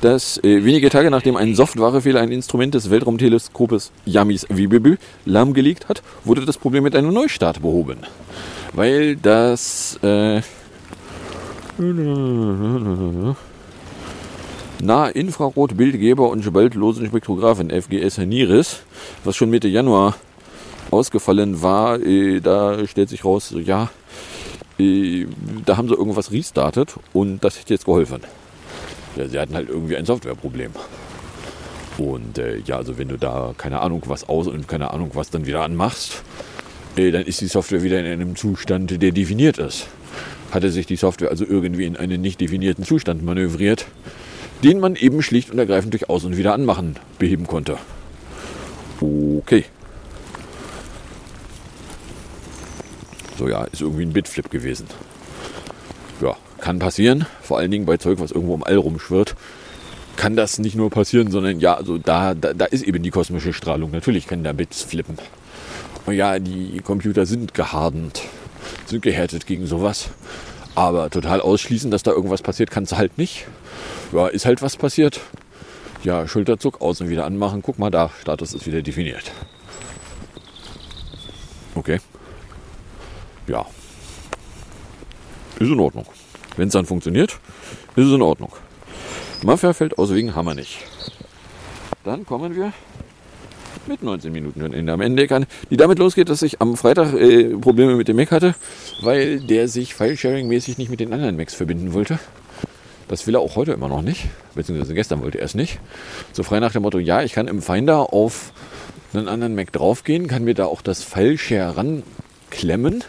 dass 0.00 0.38
äh, 0.38 0.64
wenige 0.64 0.90
Tage 0.90 1.10
nachdem 1.10 1.36
ein 1.36 1.54
Softwarefehler 1.54 2.20
ein 2.20 2.32
Instrument 2.32 2.74
des 2.74 2.90
Weltraumteleskopes 2.90 3.92
Yamis 4.04 4.46
WBB 4.48 4.98
lahmgelegt 5.24 5.88
hat, 5.88 6.02
wurde 6.24 6.44
das 6.44 6.58
Problem 6.58 6.84
mit 6.84 6.94
einem 6.94 7.12
Neustart 7.12 7.62
behoben. 7.62 7.98
Weil 8.76 9.16
das 9.16 9.98
äh, 10.02 10.42
Nahinfrarot-Bildgeber 14.82 16.28
und 16.28 16.44
gewaltlosen 16.44 17.06
Spektrographen 17.06 17.70
FGS 17.70 18.18
NIRIS, 18.18 18.82
was 19.24 19.34
schon 19.34 19.48
Mitte 19.48 19.66
Januar 19.66 20.14
ausgefallen 20.90 21.62
war, 21.62 21.98
äh, 22.00 22.40
da 22.40 22.86
stellt 22.86 23.08
sich 23.08 23.24
raus, 23.24 23.54
ja, 23.64 23.88
äh, 24.78 25.24
da 25.64 25.78
haben 25.78 25.88
sie 25.88 25.94
irgendwas 25.94 26.30
restartet 26.30 26.96
und 27.14 27.42
das 27.42 27.58
hätte 27.58 27.72
jetzt 27.72 27.86
geholfen. 27.86 28.20
Ja, 29.16 29.26
sie 29.26 29.38
hatten 29.38 29.54
halt 29.54 29.70
irgendwie 29.70 29.96
ein 29.96 30.04
Softwareproblem. 30.04 30.72
Und 31.96 32.36
äh, 32.36 32.58
ja, 32.58 32.76
also 32.76 32.98
wenn 32.98 33.08
du 33.08 33.16
da 33.16 33.54
keine 33.56 33.80
Ahnung 33.80 34.02
was 34.04 34.28
aus 34.28 34.46
und 34.46 34.68
keine 34.68 34.90
Ahnung 34.90 35.12
was 35.14 35.30
dann 35.30 35.46
wieder 35.46 35.62
anmachst, 35.62 36.22
äh, 36.98 37.10
dann 37.10 37.22
ist 37.22 37.40
die 37.40 37.46
Software 37.46 37.82
wieder 37.82 38.00
in 38.00 38.06
einem 38.06 38.36
Zustand, 38.36 39.02
der 39.02 39.12
definiert 39.12 39.58
ist. 39.58 39.88
Hatte 40.50 40.70
sich 40.70 40.86
die 40.86 40.96
Software 40.96 41.30
also 41.30 41.44
irgendwie 41.44 41.84
in 41.84 41.96
einen 41.96 42.20
nicht 42.20 42.40
definierten 42.40 42.84
Zustand 42.84 43.22
manövriert, 43.22 43.86
den 44.62 44.80
man 44.80 44.96
eben 44.96 45.22
schlicht 45.22 45.50
und 45.50 45.58
ergreifend 45.58 45.92
durch 45.92 46.08
Aus- 46.08 46.24
und 46.24 46.36
Wiederanmachen 46.36 46.96
beheben 47.18 47.46
konnte. 47.46 47.78
Okay. 49.00 49.64
So 53.38 53.48
ja, 53.48 53.64
ist 53.64 53.82
irgendwie 53.82 54.04
ein 54.04 54.12
Bitflip 54.12 54.50
gewesen. 54.50 54.86
Ja, 56.22 56.36
kann 56.58 56.78
passieren. 56.78 57.26
Vor 57.42 57.58
allen 57.58 57.70
Dingen 57.70 57.84
bei 57.84 57.98
Zeug, 57.98 58.18
was 58.18 58.30
irgendwo 58.30 58.54
im 58.54 58.64
All 58.64 58.76
rumschwirrt. 58.76 59.34
Kann 60.16 60.36
das 60.36 60.58
nicht 60.58 60.74
nur 60.74 60.88
passieren, 60.88 61.30
sondern 61.30 61.60
ja, 61.60 61.74
also 61.74 61.98
da, 61.98 62.34
da, 62.34 62.54
da 62.54 62.64
ist 62.64 62.82
eben 62.82 63.02
die 63.02 63.10
kosmische 63.10 63.52
Strahlung. 63.52 63.90
Natürlich 63.90 64.26
können 64.26 64.44
da 64.44 64.54
Bits 64.54 64.82
flippen. 64.82 65.18
Ja, 66.08 66.38
die 66.38 66.80
Computer 66.84 67.26
sind 67.26 67.52
gehardend, 67.54 68.22
sind 68.86 69.02
gehärtet 69.02 69.46
gegen 69.46 69.66
sowas. 69.66 70.10
Aber 70.74 71.10
total 71.10 71.40
ausschließen, 71.40 71.90
dass 71.90 72.02
da 72.02 72.12
irgendwas 72.12 72.42
passiert, 72.42 72.70
kannst 72.70 72.92
du 72.92 72.96
halt 72.96 73.18
nicht. 73.18 73.46
Ja, 74.12 74.28
ist 74.28 74.46
halt 74.46 74.62
was 74.62 74.76
passiert. 74.76 75.20
Ja, 76.04 76.28
Schulterzuck, 76.28 76.80
außen 76.80 77.08
wieder 77.08 77.24
anmachen. 77.24 77.62
Guck 77.62 77.78
mal 77.78 77.90
da, 77.90 78.10
Status 78.20 78.54
ist 78.54 78.66
wieder 78.66 78.82
definiert. 78.82 79.32
Okay. 81.74 82.00
Ja. 83.48 83.66
Ist 85.58 85.70
in 85.70 85.80
Ordnung. 85.80 86.06
Wenn 86.56 86.68
es 86.68 86.72
dann 86.72 86.86
funktioniert, 86.86 87.38
ist 87.96 88.06
es 88.06 88.12
in 88.12 88.22
Ordnung. 88.22 88.52
Mafia 89.42 89.72
fällt 89.72 89.98
aus 89.98 90.12
wegen 90.14 90.34
Hammer 90.34 90.54
nicht. 90.54 90.78
Dann 92.04 92.24
kommen 92.24 92.54
wir 92.54 92.72
mit 93.88 94.02
19 94.02 94.32
Minuten 94.32 94.60
schon 94.60 94.72
in 94.72 94.88
am 94.88 95.00
Ende 95.00 95.26
kann, 95.26 95.46
die 95.70 95.76
damit 95.76 95.98
losgeht, 95.98 96.28
dass 96.28 96.42
ich 96.42 96.60
am 96.60 96.76
Freitag 96.76 97.14
äh, 97.14 97.56
Probleme 97.56 97.96
mit 97.96 98.08
dem 98.08 98.16
Mac 98.16 98.30
hatte, 98.30 98.54
weil 99.02 99.40
der 99.40 99.68
sich 99.68 99.94
File-Sharing-mäßig 99.94 100.78
nicht 100.78 100.90
mit 100.90 101.00
den 101.00 101.12
anderen 101.12 101.36
Macs 101.36 101.54
verbinden 101.54 101.92
wollte. 101.92 102.18
Das 103.08 103.26
will 103.26 103.36
er 103.36 103.40
auch 103.40 103.54
heute 103.54 103.72
immer 103.72 103.88
noch 103.88 104.02
nicht, 104.02 104.26
beziehungsweise 104.54 104.94
gestern 104.94 105.22
wollte 105.22 105.38
er 105.38 105.44
es 105.44 105.54
nicht. 105.54 105.78
So 106.32 106.42
frei 106.42 106.58
nach 106.58 106.72
dem 106.72 106.82
Motto, 106.82 106.98
ja, 106.98 107.22
ich 107.22 107.32
kann 107.32 107.46
im 107.46 107.62
Finder 107.62 108.12
auf 108.12 108.52
einen 109.14 109.28
anderen 109.28 109.54
Mac 109.54 109.72
draufgehen, 109.72 110.26
kann 110.26 110.44
mir 110.44 110.54
da 110.54 110.66
auch 110.66 110.82
das 110.82 111.02
File-Share 111.02 111.76
ranklemmen. 111.76 113.04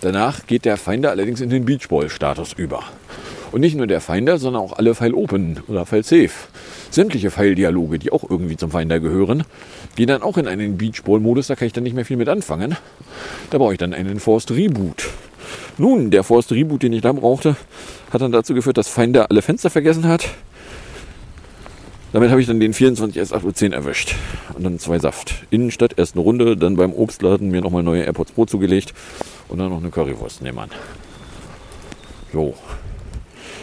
Danach 0.00 0.46
geht 0.46 0.64
der 0.64 0.76
Finder 0.76 1.10
allerdings 1.10 1.40
in 1.40 1.50
den 1.50 1.64
Beachball-Status 1.64 2.54
über. 2.54 2.82
Und 3.52 3.60
nicht 3.60 3.76
nur 3.76 3.86
der 3.86 4.00
Finder, 4.00 4.38
sondern 4.38 4.62
auch 4.62 4.72
alle 4.72 4.94
File 4.94 5.14
Open 5.14 5.60
oder 5.68 5.86
File 5.86 6.02
Safe. 6.02 6.30
Sämtliche 6.96 7.30
File-Dialoge, 7.30 7.98
die 7.98 8.10
auch 8.10 8.24
irgendwie 8.28 8.56
zum 8.56 8.70
Finder 8.70 9.00
gehören, 9.00 9.44
gehen 9.96 10.06
dann 10.06 10.22
auch 10.22 10.38
in 10.38 10.48
einen 10.48 10.78
Beachball-Modus. 10.78 11.46
Da 11.46 11.54
kann 11.54 11.66
ich 11.66 11.74
dann 11.74 11.84
nicht 11.84 11.94
mehr 11.94 12.06
viel 12.06 12.16
mit 12.16 12.26
anfangen. 12.26 12.74
Da 13.50 13.58
brauche 13.58 13.72
ich 13.72 13.78
dann 13.78 13.92
einen 13.92 14.18
Forced 14.18 14.50
Reboot. 14.50 15.06
Nun, 15.76 16.10
der 16.10 16.24
Forced 16.24 16.52
Reboot, 16.52 16.82
den 16.82 16.94
ich 16.94 17.02
da 17.02 17.12
brauchte, 17.12 17.54
hat 18.10 18.22
dann 18.22 18.32
dazu 18.32 18.54
geführt, 18.54 18.78
dass 18.78 18.88
Finder 18.88 19.30
alle 19.30 19.42
Fenster 19.42 19.68
vergessen 19.68 20.08
hat. 20.08 20.30
Damit 22.14 22.30
habe 22.30 22.40
ich 22.40 22.46
dann 22.46 22.60
den 22.60 22.72
24S810 22.72 23.74
erwischt. 23.74 24.14
Und 24.54 24.64
dann 24.64 24.78
zwei 24.78 24.98
Saft. 24.98 25.44
Innenstadt, 25.50 25.98
erst 25.98 26.14
eine 26.14 26.22
Runde, 26.22 26.56
dann 26.56 26.76
beim 26.76 26.94
Obstladen 26.94 27.50
mir 27.50 27.60
nochmal 27.60 27.82
neue 27.82 28.04
AirPods 28.04 28.32
Pro 28.32 28.46
zugelegt 28.46 28.94
und 29.48 29.58
dann 29.58 29.68
noch 29.68 29.80
eine 29.80 29.90
Currywurst 29.90 30.40
nehmen. 30.40 30.70
So. 32.32 32.54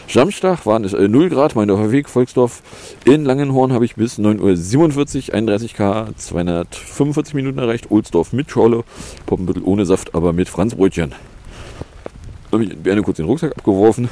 Samstag 0.07 0.65
waren 0.65 0.83
es 0.83 0.93
äh, 0.93 1.07
0 1.07 1.29
Grad, 1.29 1.55
mein 1.55 1.69
Weg, 1.91 2.09
Volksdorf. 2.09 2.61
In 3.05 3.25
Langenhorn 3.25 3.73
habe 3.73 3.85
ich 3.85 3.95
bis 3.95 4.19
9.47 4.19 5.29
Uhr 5.29 5.35
31k 5.35 6.15
245 6.15 7.33
Minuten 7.33 7.59
erreicht. 7.59 7.89
Ohlsdorf 7.89 8.33
mit 8.33 8.51
Schorle, 8.51 8.83
Poppenbüttel 9.25 9.63
ohne 9.63 9.85
Saft, 9.85 10.13
aber 10.13 10.33
mit 10.33 10.49
Franzbrötchen. 10.49 11.11
Da 11.11 12.57
habe 12.57 12.65
ich 12.65 12.71
in 12.71 12.83
Berne 12.83 13.01
kurz 13.01 13.17
den 13.17 13.25
Rucksack 13.25 13.57
abgeworfen 13.57 14.09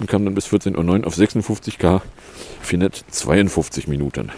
und 0.00 0.08
kam 0.08 0.24
dann 0.24 0.34
bis 0.34 0.46
14.09 0.46 1.00
Uhr 1.00 1.06
auf 1.06 1.16
56k 1.16 2.00
452 2.62 3.86
Minuten. 3.86 4.30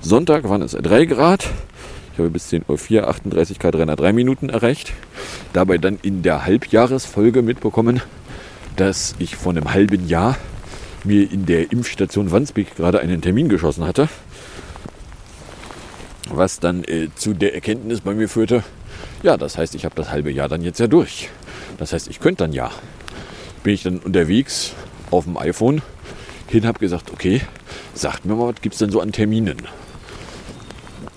Sonntag 0.00 0.48
waren 0.48 0.62
es 0.62 0.72
3 0.72 1.04
Grad. 1.04 1.48
Ich 2.12 2.18
habe 2.18 2.30
bis 2.30 2.52
10.04 2.52 3.02
Uhr 3.02 3.08
38k 3.08 3.70
303 3.70 4.12
Minuten 4.12 4.48
erreicht. 4.48 4.92
Dabei 5.52 5.78
dann 5.78 6.00
in 6.02 6.22
der 6.22 6.44
Halbjahresfolge 6.44 7.42
mitbekommen, 7.42 8.00
dass 8.78 9.16
ich 9.18 9.36
vor 9.36 9.52
einem 9.52 9.72
halben 9.72 10.08
Jahr 10.08 10.38
mir 11.04 11.30
in 11.30 11.46
der 11.46 11.72
Impfstation 11.72 12.30
Wandsbek 12.30 12.76
gerade 12.76 13.00
einen 13.00 13.20
Termin 13.20 13.48
geschossen 13.48 13.84
hatte. 13.84 14.08
Was 16.30 16.60
dann 16.60 16.84
äh, 16.84 17.08
zu 17.14 17.34
der 17.34 17.54
Erkenntnis 17.54 18.02
bei 18.02 18.14
mir 18.14 18.28
führte, 18.28 18.62
ja, 19.22 19.36
das 19.36 19.58
heißt, 19.58 19.74
ich 19.74 19.84
habe 19.84 19.94
das 19.96 20.10
halbe 20.10 20.30
Jahr 20.30 20.48
dann 20.48 20.62
jetzt 20.62 20.78
ja 20.78 20.86
durch. 20.86 21.28
Das 21.78 21.92
heißt, 21.92 22.08
ich 22.08 22.20
könnte 22.20 22.44
dann 22.44 22.52
ja. 22.52 22.70
Bin 23.64 23.74
ich 23.74 23.82
dann 23.82 23.98
unterwegs 23.98 24.74
auf 25.10 25.24
dem 25.24 25.36
iPhone 25.36 25.82
hin, 26.46 26.66
habe 26.66 26.78
gesagt, 26.78 27.10
okay, 27.12 27.40
sagt 27.94 28.24
mir 28.26 28.34
mal, 28.34 28.52
was 28.54 28.60
gibt 28.60 28.74
es 28.74 28.78
denn 28.78 28.90
so 28.90 29.00
an 29.00 29.10
Terminen? 29.10 29.56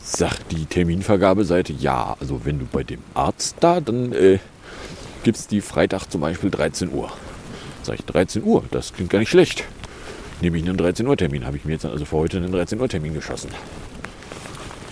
Sagt 0.01 0.51
die 0.51 0.65
Terminvergabeseite, 0.65 1.73
ja, 1.73 2.15
also 2.19 2.43
wenn 2.43 2.59
du 2.59 2.65
bei 2.65 2.83
dem 2.83 3.01
Arzt 3.13 3.57
da, 3.59 3.79
dann 3.79 4.13
äh, 4.13 4.39
gibt 5.23 5.37
es 5.37 5.47
die 5.47 5.61
Freitag 5.61 6.07
zum 6.07 6.21
Beispiel 6.21 6.49
13 6.49 6.91
Uhr. 6.91 7.11
Sag 7.83 7.99
ich 7.99 8.05
13 8.05 8.43
Uhr, 8.43 8.63
das 8.71 8.93
klingt 8.93 9.09
gar 9.09 9.19
nicht 9.19 9.29
schlecht. 9.29 9.63
Nehme 10.41 10.57
ich 10.57 10.67
einen 10.67 10.77
13 10.77 11.07
Uhr 11.07 11.17
Termin. 11.17 11.45
Habe 11.45 11.57
ich 11.57 11.65
mir 11.65 11.73
jetzt 11.73 11.85
also 11.85 12.05
für 12.05 12.17
heute 12.17 12.37
einen 12.37 12.51
13 12.51 12.79
Uhr 12.79 12.89
Termin 12.89 13.13
geschossen. 13.13 13.49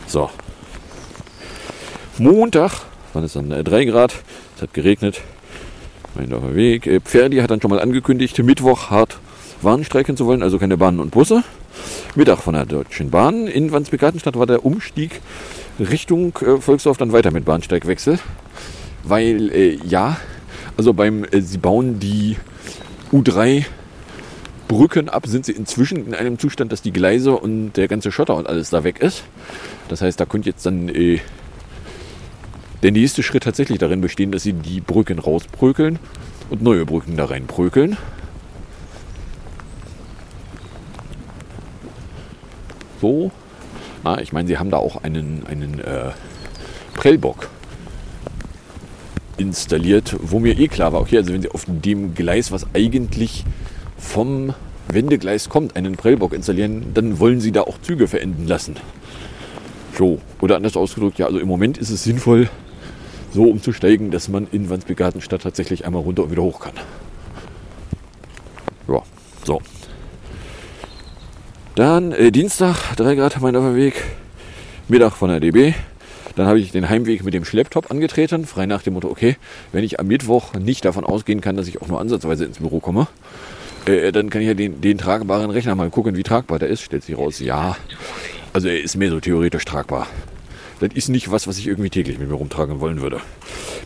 So. 0.07 0.29
Montag 2.17 2.81
waren 3.13 3.23
es 3.23 3.33
dann 3.33 3.49
3 3.49 3.85
Grad. 3.85 4.15
Es 4.55 4.61
hat 4.63 4.73
geregnet. 4.73 5.21
Mein 6.15 6.33
auf 6.33 6.53
Weg. 6.53 6.87
Äh, 6.87 6.99
Pferdi 6.99 7.37
hat 7.37 7.51
dann 7.51 7.61
schon 7.61 7.69
mal 7.69 7.79
angekündigt, 7.79 8.37
Mittwoch 8.39 8.89
hart 8.89 9.19
Warn 9.61 9.83
streiken 9.83 10.15
zu 10.15 10.25
wollen, 10.25 10.41
also 10.41 10.57
keine 10.57 10.77
Bahnen 10.77 10.99
und 10.99 11.11
Busse. 11.11 11.43
Mittag 12.15 12.39
von 12.39 12.53
der 12.53 12.65
Deutschen 12.65 13.09
Bahn. 13.09 13.47
In 13.47 13.71
Wandsbek-Gartenstadt 13.71 14.37
war 14.37 14.45
der 14.45 14.65
Umstieg 14.65 15.21
Richtung 15.79 16.33
äh, 16.37 16.59
Volksdorf 16.59 16.97
dann 16.97 17.11
weiter 17.11 17.31
mit 17.31 17.45
Bahnsteigwechsel. 17.45 18.19
Weil, 19.03 19.51
äh, 19.51 19.79
ja, 19.85 20.17
Also 20.77 20.93
beim, 20.93 21.25
äh, 21.25 21.41
sie 21.41 21.57
bauen 21.57 21.99
die 21.99 22.37
U3 23.11 23.65
Brücken 24.67 25.09
ab, 25.09 25.25
sind 25.25 25.45
sie 25.45 25.51
inzwischen 25.51 26.05
in 26.05 26.13
einem 26.13 26.37
Zustand, 26.37 26.71
dass 26.71 26.83
die 26.83 26.93
Gleise 26.93 27.35
und 27.35 27.73
der 27.73 27.87
ganze 27.87 28.11
Schotter 28.11 28.35
und 28.35 28.47
alles 28.47 28.69
da 28.69 28.83
weg 28.83 28.99
ist. 28.99 29.23
Das 29.87 30.01
heißt, 30.01 30.19
da 30.19 30.25
könnte 30.25 30.49
jetzt 30.49 30.65
dann 30.65 30.89
äh, 30.89 31.19
der 32.83 32.91
nächste 32.91 33.23
Schritt 33.23 33.43
tatsächlich 33.43 33.79
darin 33.79 33.99
bestehen, 33.99 34.31
dass 34.31 34.43
sie 34.43 34.53
die 34.53 34.79
Brücken 34.79 35.17
rausprökeln 35.17 35.97
und 36.51 36.61
neue 36.61 36.85
Brücken 36.85 37.17
da 37.17 37.25
reinprökeln. 37.25 37.97
So. 43.01 43.31
Ah, 44.03 44.19
ich 44.21 44.31
meine, 44.33 44.47
sie 44.47 44.57
haben 44.57 44.69
da 44.69 44.77
auch 44.77 45.03
einen, 45.03 45.45
einen 45.47 45.79
äh, 45.79 46.11
Prellbock 46.93 47.49
installiert, 49.39 50.15
wo 50.21 50.39
mir 50.39 50.57
eh 50.59 50.67
klar 50.67 50.93
war, 50.93 51.01
okay, 51.01 51.17
also 51.17 51.33
wenn 51.33 51.41
sie 51.41 51.49
auf 51.49 51.65
dem 51.67 52.13
Gleis, 52.13 52.51
was 52.51 52.65
eigentlich 52.73 53.45
vom 53.97 54.53
Wendegleis 54.87 55.49
kommt, 55.49 55.75
einen 55.75 55.95
Prellbock 55.95 56.33
installieren, 56.33 56.93
dann 56.93 57.19
wollen 57.19 57.39
sie 57.39 57.51
da 57.51 57.61
auch 57.61 57.79
Züge 57.81 58.07
verenden 58.07 58.47
lassen. 58.47 58.75
So, 59.97 60.19
oder 60.41 60.55
anders 60.55 60.77
ausgedrückt, 60.77 61.19
ja, 61.19 61.25
also 61.25 61.39
im 61.39 61.47
Moment 61.47 61.77
ist 61.77 61.89
es 61.89 62.03
sinnvoll, 62.03 62.49
so 63.33 63.43
umzusteigen, 63.43 64.11
dass 64.11 64.27
man 64.27 64.47
in 64.51 64.69
Wandsbek-Gartenstadt 64.69 65.41
tatsächlich 65.41 65.85
einmal 65.85 66.01
runter 66.01 66.23
und 66.23 66.31
wieder 66.31 66.41
hoch 66.41 66.59
kann. 66.59 66.73
Ja, 68.87 69.03
so. 69.45 69.61
Dann 71.75 72.11
äh, 72.11 72.31
Dienstag, 72.31 72.95
3 72.95 73.15
Grad 73.15 73.39
mein 73.41 73.75
Weg, 73.75 74.03
Mittag 74.87 75.13
von 75.13 75.29
der 75.29 75.39
DB. 75.39 75.73
Dann 76.39 76.47
habe 76.47 76.57
ich 76.57 76.71
den 76.71 76.87
Heimweg 76.87 77.25
mit 77.25 77.33
dem 77.33 77.43
Schlepptop 77.43 77.91
angetreten, 77.91 78.45
frei 78.45 78.65
nach 78.65 78.81
dem 78.81 78.93
Motto, 78.93 79.09
okay, 79.09 79.35
wenn 79.73 79.83
ich 79.83 79.99
am 79.99 80.07
Mittwoch 80.07 80.53
nicht 80.53 80.85
davon 80.85 81.03
ausgehen 81.03 81.41
kann, 81.41 81.57
dass 81.57 81.67
ich 81.67 81.81
auch 81.81 81.89
nur 81.89 81.99
ansatzweise 81.99 82.45
ins 82.45 82.59
Büro 82.59 82.79
komme, 82.79 83.09
äh, 83.85 84.13
dann 84.13 84.29
kann 84.29 84.39
ich 84.41 84.47
ja 84.47 84.53
den, 84.53 84.79
den 84.79 84.97
tragbaren 84.97 85.51
Rechner 85.51 85.75
mal 85.75 85.89
gucken, 85.89 86.15
wie 86.15 86.23
tragbar 86.23 86.57
der 86.57 86.69
ist. 86.69 86.79
Stellt 86.79 87.03
sich 87.03 87.17
raus, 87.17 87.41
ja. 87.41 87.75
Also 88.53 88.69
er 88.69 88.81
ist 88.81 88.95
mehr 88.95 89.09
so 89.09 89.19
theoretisch 89.19 89.65
tragbar. 89.65 90.07
Das 90.79 90.93
ist 90.93 91.09
nicht 91.09 91.29
was, 91.29 91.45
was 91.45 91.57
ich 91.57 91.67
irgendwie 91.67 91.89
täglich 91.89 92.19
mit 92.19 92.29
mir 92.29 92.35
rumtragen 92.35 92.79
wollen 92.79 93.01
würde. 93.01 93.19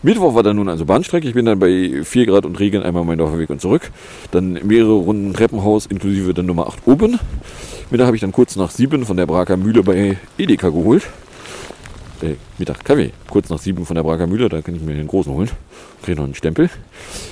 Mittwoch 0.03 0.35
war 0.35 0.43
dann 0.43 0.57
nun 0.57 0.69
also 0.69 0.85
Bahnstrecke. 0.85 1.27
Ich 1.27 1.33
bin 1.33 1.47
dann 1.47 1.57
bei 1.57 2.03
4 2.03 2.27
Grad 2.27 2.45
und 2.45 2.59
Regen 2.59 2.83
einmal 2.83 3.03
meinen 3.03 3.17
Dorfweg 3.17 3.49
und 3.49 3.61
zurück. 3.61 3.89
Dann 4.29 4.59
mehrere 4.63 4.93
Runden 4.93 5.33
Treppenhaus 5.33 5.87
inklusive 5.87 6.35
dann 6.35 6.45
Nummer 6.45 6.67
8 6.67 6.85
oben. 6.85 7.19
Mittag 7.89 8.05
habe 8.05 8.15
ich 8.15 8.21
dann 8.21 8.31
kurz 8.31 8.55
nach 8.57 8.69
7 8.69 9.05
von 9.05 9.17
der 9.17 9.25
Braker 9.25 9.57
Mühle 9.57 9.81
bei 9.81 10.17
Edeka 10.37 10.69
geholt. 10.69 11.09
Äh, 12.23 12.35
Mittag 12.57 12.85
Kaffee. 12.85 13.11
Kurz 13.29 13.49
nach 13.49 13.59
7 13.59 13.85
von 13.85 13.95
der 13.95 14.03
Braker 14.03 14.27
Mühle, 14.27 14.47
da 14.47 14.61
kann 14.61 14.75
ich 14.75 14.81
mir 14.81 14.95
den 14.95 15.07
großen 15.07 15.33
holen. 15.33 15.49
Kriege 16.03 16.17
noch 16.17 16.23
einen 16.23 16.35
Stempel. 16.35 16.69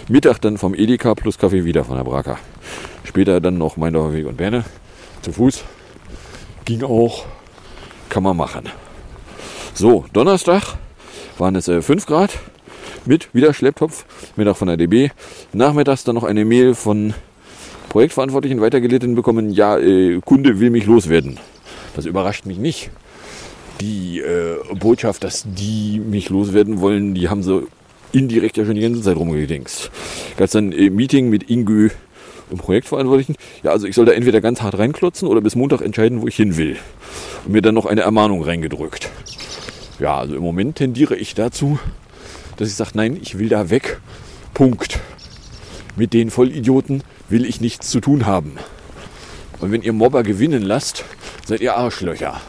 Mittag 0.10 0.39
dann 0.41 0.58
vom 0.58 0.75
Edeka 0.75 1.15
plus 1.15 1.38
Kaffee 1.38 1.63
wieder 1.63 1.86
von 1.86 1.95
der 1.95 2.04
Braker. 2.04 2.38
Später 3.06 3.39
dann 3.39 3.58
noch 3.58 3.77
mein 3.77 3.93
Dorfweg 3.93 4.25
und 4.25 4.36
Berne. 4.36 4.65
Zu 5.21 5.32
Fuß. 5.32 5.63
Ging 6.65 6.84
auch. 6.84 7.25
Kann 8.10 8.23
man 8.23 8.36
machen. 8.36 8.65
So, 9.73 10.06
Donnerstag 10.12 10.63
waren 11.38 11.56
es 11.56 11.69
äh, 11.69 11.82
5 11.82 12.06
Grad 12.06 12.38
mit 13.06 13.34
wieder 13.34 13.54
Schlepptopf, 13.54 14.06
Mittag 14.36 14.58
von 14.58 14.67
der 14.67 14.77
DB. 14.77 15.10
Nachmittags 15.54 16.04
dann 16.04 16.15
noch 16.15 16.25
eine 16.25 16.43
Mail 16.43 16.75
von 16.75 17.13
Projektverantwortlichen 17.88 18.60
weitergelitten 18.60 19.15
bekommen, 19.15 19.51
ja, 19.51 19.77
äh, 19.77 20.19
Kunde 20.23 20.60
will 20.60 20.69
mich 20.69 20.86
loswerden. 20.86 21.39
Das 21.95 22.06
überrascht 22.06 22.45
mich 22.45 22.58
nicht. 22.58 22.91
Die 23.81 24.19
äh, 24.19 24.57
Botschaft, 24.75 25.23
dass 25.23 25.43
die 25.45 25.99
mich 25.99 26.29
loswerden 26.29 26.79
wollen, 26.79 27.15
die 27.15 27.29
haben 27.29 27.41
sie 27.41 27.67
indirekt 28.11 28.57
ja 28.57 28.65
schon 28.65 28.75
die 28.75 28.81
ganze 28.81 29.01
Zeit 29.01 29.17
rumgedingst. 29.17 29.89
Gab 30.37 30.51
dann 30.51 30.71
äh, 30.71 30.89
Meeting 30.89 31.29
mit 31.29 31.49
Ingü 31.49 31.89
und 32.51 32.57
Projektverantwortlichen. 32.59 33.35
Ja, 33.63 33.71
also 33.71 33.87
ich 33.87 33.95
soll 33.95 34.05
da 34.05 34.11
entweder 34.11 34.41
ganz 34.41 34.61
hart 34.61 34.77
reinklotzen 34.77 35.27
oder 35.27 35.41
bis 35.41 35.55
Montag 35.55 35.81
entscheiden, 35.81 36.21
wo 36.21 36.27
ich 36.27 36.35
hin 36.35 36.57
will. 36.57 36.77
Und 37.45 37.53
mir 37.53 37.61
dann 37.61 37.73
noch 37.73 37.85
eine 37.85 38.01
Ermahnung 38.01 38.43
reingedrückt. 38.43 39.09
Ja, 39.99 40.17
also 40.17 40.35
im 40.35 40.43
Moment 40.43 40.75
tendiere 40.75 41.15
ich 41.15 41.33
dazu, 41.33 41.79
dass 42.57 42.67
ich 42.67 42.75
sage, 42.75 42.91
nein, 42.93 43.17
ich 43.21 43.39
will 43.39 43.49
da 43.49 43.69
weg. 43.69 43.99
Punkt. 44.53 44.99
Mit 45.95 46.13
den 46.13 46.29
Vollidioten 46.29 47.03
will 47.29 47.45
ich 47.45 47.61
nichts 47.61 47.89
zu 47.89 47.99
tun 47.99 48.25
haben. 48.25 48.57
Und 49.59 49.71
wenn 49.71 49.81
ihr 49.81 49.93
Mobber 49.93 50.23
gewinnen 50.23 50.61
lasst, 50.61 51.05
seid 51.45 51.61
ihr 51.61 51.77
Arschlöcher. 51.77 52.41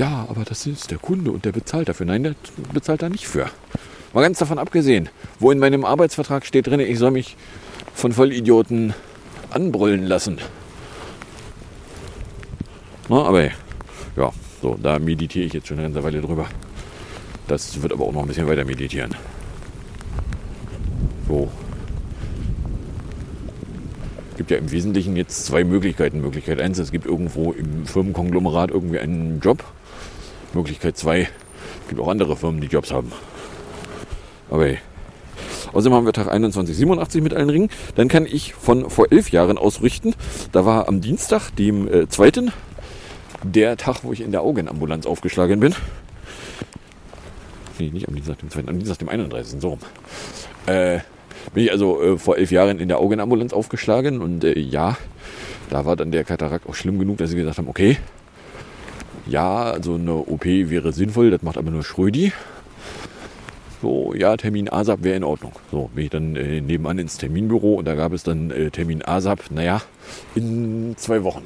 Ja, 0.00 0.24
aber 0.30 0.46
das 0.46 0.66
ist 0.66 0.90
der 0.90 0.96
Kunde 0.96 1.30
und 1.30 1.44
der 1.44 1.52
bezahlt 1.52 1.90
dafür. 1.90 2.06
Nein, 2.06 2.22
der 2.22 2.34
bezahlt 2.72 3.02
da 3.02 3.10
nicht 3.10 3.26
für. 3.28 3.50
Mal 4.14 4.22
ganz 4.22 4.38
davon 4.38 4.58
abgesehen, 4.58 5.10
wo 5.38 5.50
in 5.50 5.58
meinem 5.58 5.84
Arbeitsvertrag 5.84 6.46
steht 6.46 6.68
drin, 6.68 6.80
ich 6.80 6.98
soll 6.98 7.10
mich 7.10 7.36
von 7.92 8.14
Vollidioten 8.14 8.94
anbrüllen 9.50 10.04
lassen. 10.04 10.38
Na, 13.10 13.24
aber 13.24 13.50
ja, 14.16 14.32
so, 14.62 14.78
da 14.82 14.98
meditiere 14.98 15.44
ich 15.44 15.52
jetzt 15.52 15.68
schon 15.68 15.78
eine 15.78 15.88
ganze 15.88 16.02
Weile 16.02 16.22
drüber. 16.22 16.46
Das 17.46 17.82
wird 17.82 17.92
aber 17.92 18.06
auch 18.06 18.12
noch 18.12 18.22
ein 18.22 18.28
bisschen 18.28 18.48
weiter 18.48 18.64
meditieren. 18.64 19.14
So. 21.28 21.50
Gibt 24.40 24.50
ja 24.52 24.56
im 24.56 24.70
Wesentlichen 24.70 25.16
jetzt 25.16 25.44
zwei 25.44 25.64
Möglichkeiten. 25.64 26.22
Möglichkeit 26.22 26.62
1, 26.62 26.78
es 26.78 26.90
gibt 26.90 27.04
irgendwo 27.04 27.52
im 27.52 27.84
Firmenkonglomerat 27.84 28.70
irgendwie 28.70 28.98
einen 28.98 29.38
Job. 29.40 29.62
Möglichkeit 30.54 30.96
2, 30.96 31.20
es 31.20 31.28
gibt 31.90 32.00
auch 32.00 32.08
andere 32.08 32.38
Firmen, 32.38 32.62
die 32.62 32.66
Jobs 32.66 32.90
haben. 32.90 33.12
Aber 34.48 34.64
hey. 34.64 34.78
Außerdem 35.74 35.92
haben 35.92 36.06
wir 36.06 36.14
Tag 36.14 36.24
2187 36.24 37.22
mit 37.22 37.34
allen 37.34 37.50
Ringen. 37.50 37.68
Dann 37.96 38.08
kann 38.08 38.24
ich 38.24 38.54
von 38.54 38.88
vor 38.88 39.08
elf 39.12 39.30
Jahren 39.30 39.58
ausrichten. 39.58 40.14
Da 40.52 40.64
war 40.64 40.88
am 40.88 41.02
Dienstag, 41.02 41.50
dem 41.56 41.86
äh, 41.86 42.08
zweiten, 42.08 42.50
der 43.42 43.76
Tag, 43.76 44.04
wo 44.04 44.12
ich 44.14 44.22
in 44.22 44.32
der 44.32 44.40
Augenambulanz 44.40 45.04
aufgeschlagen 45.04 45.60
bin. 45.60 45.74
Nee, 47.78 47.90
nicht 47.90 48.08
am 48.08 48.14
Dienstag, 48.14 48.38
dem 48.38 48.48
zweiten, 48.48 48.70
am 48.70 48.78
Dienstag, 48.78 49.00
dem 49.00 49.10
31. 49.10 49.60
So 49.60 49.68
rum. 49.68 49.80
Äh, 50.64 51.00
bin 51.54 51.64
ich 51.64 51.72
also 51.72 52.02
äh, 52.02 52.18
vor 52.18 52.36
elf 52.36 52.50
Jahren 52.50 52.78
in 52.78 52.88
der 52.88 52.98
Augenambulanz 52.98 53.52
aufgeschlagen 53.52 54.20
und 54.20 54.44
äh, 54.44 54.58
ja, 54.58 54.96
da 55.70 55.84
war 55.84 55.96
dann 55.96 56.12
der 56.12 56.24
Katarakt 56.24 56.68
auch 56.68 56.74
schlimm 56.74 56.98
genug, 56.98 57.18
dass 57.18 57.30
sie 57.30 57.36
gesagt 57.36 57.58
haben, 57.58 57.68
okay, 57.68 57.98
ja, 59.26 59.62
also 59.62 59.94
eine 59.94 60.14
OP 60.14 60.44
wäre 60.44 60.92
sinnvoll, 60.92 61.30
das 61.30 61.42
macht 61.42 61.58
aber 61.58 61.70
nur 61.70 61.84
Schrödi. 61.84 62.32
So, 63.80 64.12
ja, 64.14 64.36
Termin 64.36 64.68
ASAP 64.68 65.04
wäre 65.04 65.16
in 65.16 65.24
Ordnung. 65.24 65.52
So, 65.70 65.90
bin 65.94 66.04
ich 66.04 66.10
dann 66.10 66.36
äh, 66.36 66.60
nebenan 66.60 66.98
ins 66.98 67.16
Terminbüro 67.16 67.74
und 67.74 67.86
da 67.86 67.94
gab 67.94 68.12
es 68.12 68.22
dann 68.22 68.50
äh, 68.50 68.70
Termin 68.70 69.02
ASAP, 69.02 69.50
naja, 69.50 69.80
in 70.34 70.94
zwei 70.98 71.22
Wochen. 71.24 71.44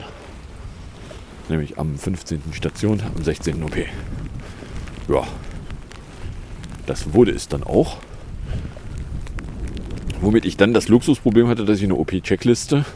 Nämlich 1.49 1.79
am 1.79 1.97
15. 1.97 2.41
Station, 2.53 3.01
am 3.15 3.23
16. 3.23 3.63
OP. 3.63 3.77
Ja, 5.09 5.25
das 6.87 7.13
wurde 7.13 7.33
es 7.33 7.49
dann 7.49 7.63
auch. 7.63 7.99
Womit 10.25 10.47
ich 10.47 10.57
dann 10.57 10.73
das 10.73 10.89
Luxusproblem 10.89 11.49
hatte, 11.49 11.67
dass 11.67 11.77
ich 11.77 11.85
eine 11.85 11.97
OP-Checkliste 11.97 12.87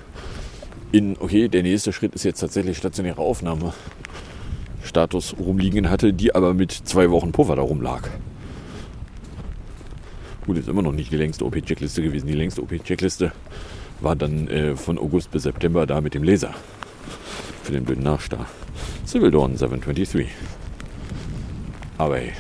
in, 0.93 1.15
okay, 1.21 1.49
der 1.49 1.63
nächste 1.63 1.93
Schritt 1.93 2.15
ist 2.15 2.25
jetzt 2.25 2.41
tatsächlich 2.41 2.79
stationäre 2.79 3.21
Aufnahme. 3.21 3.75
Status 4.83 5.37
rumliegen 5.39 5.91
hatte, 5.91 6.15
die 6.15 6.35
aber 6.35 6.55
mit 6.55 6.73
zwei 6.73 7.11
Wochen 7.11 7.33
Puffer 7.33 7.57
da 7.57 7.61
rumlag. 7.61 8.09
Gut, 10.47 10.57
ist 10.57 10.71
immer 10.71 10.81
noch 10.81 10.93
nicht 10.93 11.13
die 11.13 11.19
längste 11.19 11.45
OP-Checkliste 11.45 12.03
gewesen. 12.03 12.29
Die 12.29 12.33
längste 12.33 12.63
OP-Checkliste 12.63 13.33
war 14.01 14.17
dann 14.17 14.49
äh, 14.49 14.75
von 14.75 14.99
August 14.99 15.31
bis 15.31 15.43
September 15.43 15.85
da 15.85 16.01
mit 16.01 16.15
dem 16.15 16.23
Laser. 16.23 16.55
Für 17.63 17.73
den 17.73 17.85
blöden 17.85 18.05
Nachstar. 18.05 18.47
Civil 19.05 19.31
Dawn 19.31 19.55
723. 19.55 20.29
Aber 21.99 22.17
hey. 22.17 22.33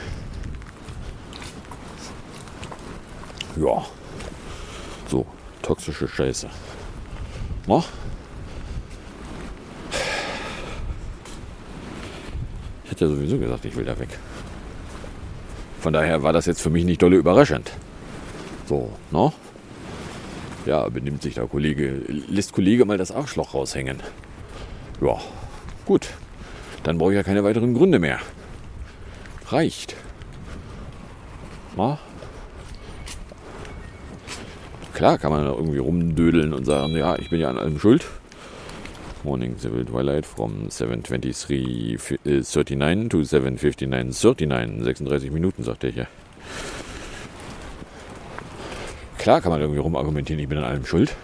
Ja. 3.56 3.84
Toxische 5.68 6.08
Scheiße. 6.08 6.48
Na? 7.66 7.84
Ich 12.84 12.90
hätte 12.90 13.06
sowieso 13.06 13.38
gesagt, 13.38 13.66
ich 13.66 13.76
will 13.76 13.84
da 13.84 13.98
weg. 13.98 14.08
Von 15.82 15.92
daher 15.92 16.22
war 16.22 16.32
das 16.32 16.46
jetzt 16.46 16.62
für 16.62 16.70
mich 16.70 16.86
nicht 16.86 17.02
dolle 17.02 17.16
überraschend. 17.16 17.70
So, 18.64 18.90
ne? 19.10 19.30
Ja, 20.64 20.88
benimmt 20.88 21.20
sich 21.20 21.34
der 21.34 21.46
Kollege, 21.46 22.00
lässt 22.08 22.54
Kollege 22.54 22.86
mal 22.86 22.96
das 22.96 23.12
Arschloch 23.12 23.52
raushängen. 23.52 24.02
Ja, 25.02 25.18
gut. 25.84 26.08
Dann 26.82 26.96
brauche 26.96 27.12
ich 27.12 27.16
ja 27.16 27.22
keine 27.22 27.44
weiteren 27.44 27.74
Gründe 27.74 27.98
mehr. 27.98 28.20
Reicht. 29.48 29.96
Na? 31.76 31.98
Klar 34.98 35.16
kann 35.16 35.30
man 35.30 35.44
da 35.44 35.52
irgendwie 35.52 35.78
rumdödeln 35.78 36.52
und 36.52 36.64
sagen, 36.64 36.96
ja, 36.96 37.16
ich 37.16 37.30
bin 37.30 37.38
ja 37.38 37.50
an 37.50 37.56
allem 37.56 37.78
schuld. 37.78 38.04
Morning 39.22 39.56
Civil 39.56 39.84
Twilight 39.84 40.26
from 40.26 40.66
7.23.39 40.68 43.08
to 43.08 43.18
7.59.39. 43.18 44.82
36 44.82 45.30
Minuten, 45.30 45.62
sagt 45.62 45.84
er 45.84 45.90
hier. 45.90 46.08
Klar 49.18 49.40
kann 49.40 49.52
man 49.52 49.60
irgendwie 49.60 49.78
rumargumentieren, 49.78 50.42
ich 50.42 50.48
bin 50.48 50.58
an 50.58 50.64
allem 50.64 50.84
schuld. 50.84 51.14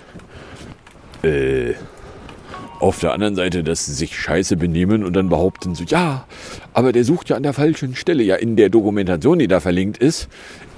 Äh, 1.24 1.74
auf 2.78 3.00
der 3.00 3.12
anderen 3.12 3.34
Seite, 3.34 3.64
dass 3.64 3.86
sie 3.86 3.94
sich 3.94 4.16
scheiße 4.16 4.56
benehmen 4.56 5.02
und 5.02 5.14
dann 5.14 5.28
behaupten 5.28 5.74
so, 5.74 5.82
ja, 5.82 6.28
aber 6.74 6.92
der 6.92 7.02
sucht 7.02 7.28
ja 7.28 7.34
an 7.34 7.42
der 7.42 7.54
falschen 7.54 7.96
Stelle. 7.96 8.22
Ja, 8.22 8.36
in 8.36 8.54
der 8.54 8.68
Dokumentation, 8.68 9.40
die 9.40 9.48
da 9.48 9.58
verlinkt 9.58 9.98
ist, 9.98 10.28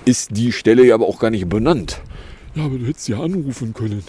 ist 0.06 0.34
die 0.34 0.50
Stelle 0.50 0.86
ja 0.86 0.94
aber 0.94 1.06
auch 1.06 1.18
gar 1.18 1.28
nicht 1.28 1.46
benannt. 1.46 2.00
Ja, 2.56 2.64
aber 2.64 2.78
du 2.78 2.86
hättest 2.86 3.06
ja 3.08 3.20
anrufen 3.20 3.74
können. 3.74 4.02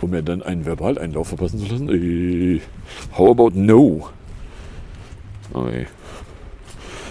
Um 0.00 0.10
mir 0.10 0.22
dann 0.22 0.42
einen 0.42 0.64
Verbaleinlauf 0.64 1.28
verpassen 1.28 1.58
zu 1.60 1.66
lassen. 1.66 1.90
Äh, 1.90 2.60
how 3.16 3.30
about 3.30 3.50
no? 3.54 4.08
Okay. 5.52 5.86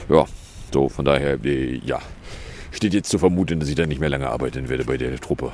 Ja, 0.09 0.25
so, 0.73 0.89
von 0.89 1.05
daher, 1.05 1.37
äh, 1.45 1.79
ja. 1.85 1.99
Steht 2.71 2.95
jetzt 2.95 3.09
zu 3.09 3.19
vermuten, 3.19 3.59
dass 3.59 3.69
ich 3.69 3.75
da 3.75 3.85
nicht 3.85 3.99
mehr 3.99 4.09
lange 4.09 4.27
arbeiten 4.27 4.69
werde 4.69 4.85
bei 4.85 4.97
der 4.97 5.19
Truppe. 5.19 5.51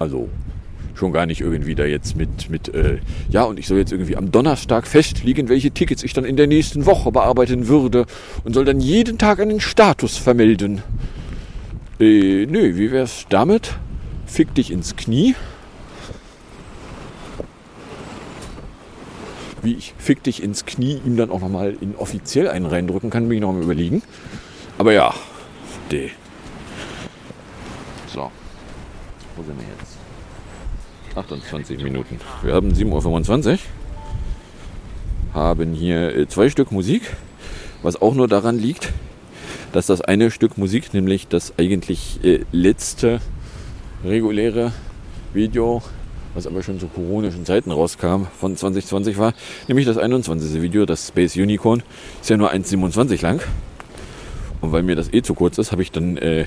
Also, 0.00 0.28
schon 0.94 1.12
gar 1.12 1.26
nicht 1.26 1.40
irgendwie 1.40 1.76
da 1.76 1.84
jetzt 1.84 2.16
mit, 2.16 2.50
mit 2.50 2.74
äh, 2.74 2.98
ja, 3.28 3.44
und 3.44 3.58
ich 3.58 3.68
soll 3.68 3.78
jetzt 3.78 3.92
irgendwie 3.92 4.16
am 4.16 4.32
Donnerstag 4.32 4.88
festlegen, 4.88 5.48
welche 5.48 5.70
Tickets 5.70 6.02
ich 6.02 6.12
dann 6.12 6.24
in 6.24 6.36
der 6.36 6.48
nächsten 6.48 6.86
Woche 6.86 7.12
bearbeiten 7.12 7.68
würde 7.68 8.06
und 8.42 8.54
soll 8.54 8.64
dann 8.64 8.80
jeden 8.80 9.16
Tag 9.16 9.38
einen 9.38 9.60
Status 9.60 10.16
vermelden. 10.16 10.82
Äh, 12.00 12.46
nö, 12.46 12.76
wie 12.76 12.90
wär's 12.90 13.26
damit? 13.28 13.76
Fick 14.26 14.54
dich 14.54 14.72
ins 14.72 14.96
Knie. 14.96 15.34
Wie 19.62 19.74
ich 19.74 19.94
Fick 19.96 20.22
dich 20.22 20.42
ins 20.42 20.66
Knie 20.66 21.00
ihm 21.04 21.16
dann 21.16 21.30
auch 21.30 21.40
nochmal 21.40 21.76
in 21.80 21.94
offiziell 21.96 22.48
einen 22.48 22.66
reindrücken 22.66 23.10
kann, 23.10 23.28
bin 23.28 23.38
ich 23.38 23.42
noch 23.42 23.52
mal 23.52 23.62
überlegen. 23.62 24.02
Aber 24.76 24.92
ja, 24.92 25.14
D. 25.90 26.10
So. 28.12 28.30
Wo 29.36 29.42
sind 29.42 29.56
wir 29.56 29.66
jetzt? 29.78 29.96
28 31.16 31.82
Minuten. 31.82 32.20
Wir 32.42 32.54
haben 32.54 32.72
7.25 32.72 33.52
Uhr. 33.52 33.58
Haben 35.32 35.72
hier 35.72 36.16
äh, 36.16 36.28
zwei 36.28 36.48
Stück 36.48 36.72
Musik, 36.72 37.02
was 37.82 38.00
auch 38.00 38.14
nur 38.14 38.28
daran 38.28 38.58
liegt, 38.58 38.92
dass 39.74 39.86
das 39.86 40.00
eine 40.00 40.30
Stück 40.30 40.56
Musik, 40.56 40.94
nämlich 40.94 41.26
das 41.26 41.58
eigentlich 41.58 42.20
äh, 42.22 42.44
letzte 42.52 43.20
reguläre 44.04 44.72
Video, 45.32 45.82
was 46.32 46.46
aber 46.46 46.62
schon 46.62 46.78
zu 46.78 46.86
koronischen 46.86 47.44
Zeiten 47.44 47.72
rauskam, 47.72 48.26
von 48.38 48.56
2020 48.56 49.18
war, 49.18 49.34
nämlich 49.66 49.84
das 49.84 49.98
21. 49.98 50.62
Video, 50.62 50.86
das 50.86 51.08
Space 51.08 51.34
Unicorn, 51.34 51.82
ist 52.20 52.30
ja 52.30 52.36
nur 52.36 52.52
1,27 52.52 53.20
lang. 53.20 53.40
Und 54.60 54.70
weil 54.70 54.84
mir 54.84 54.94
das 54.94 55.12
eh 55.12 55.22
zu 55.22 55.34
kurz 55.34 55.58
ist, 55.58 55.72
habe 55.72 55.82
ich 55.82 55.90
dann 55.90 56.18
äh, 56.18 56.44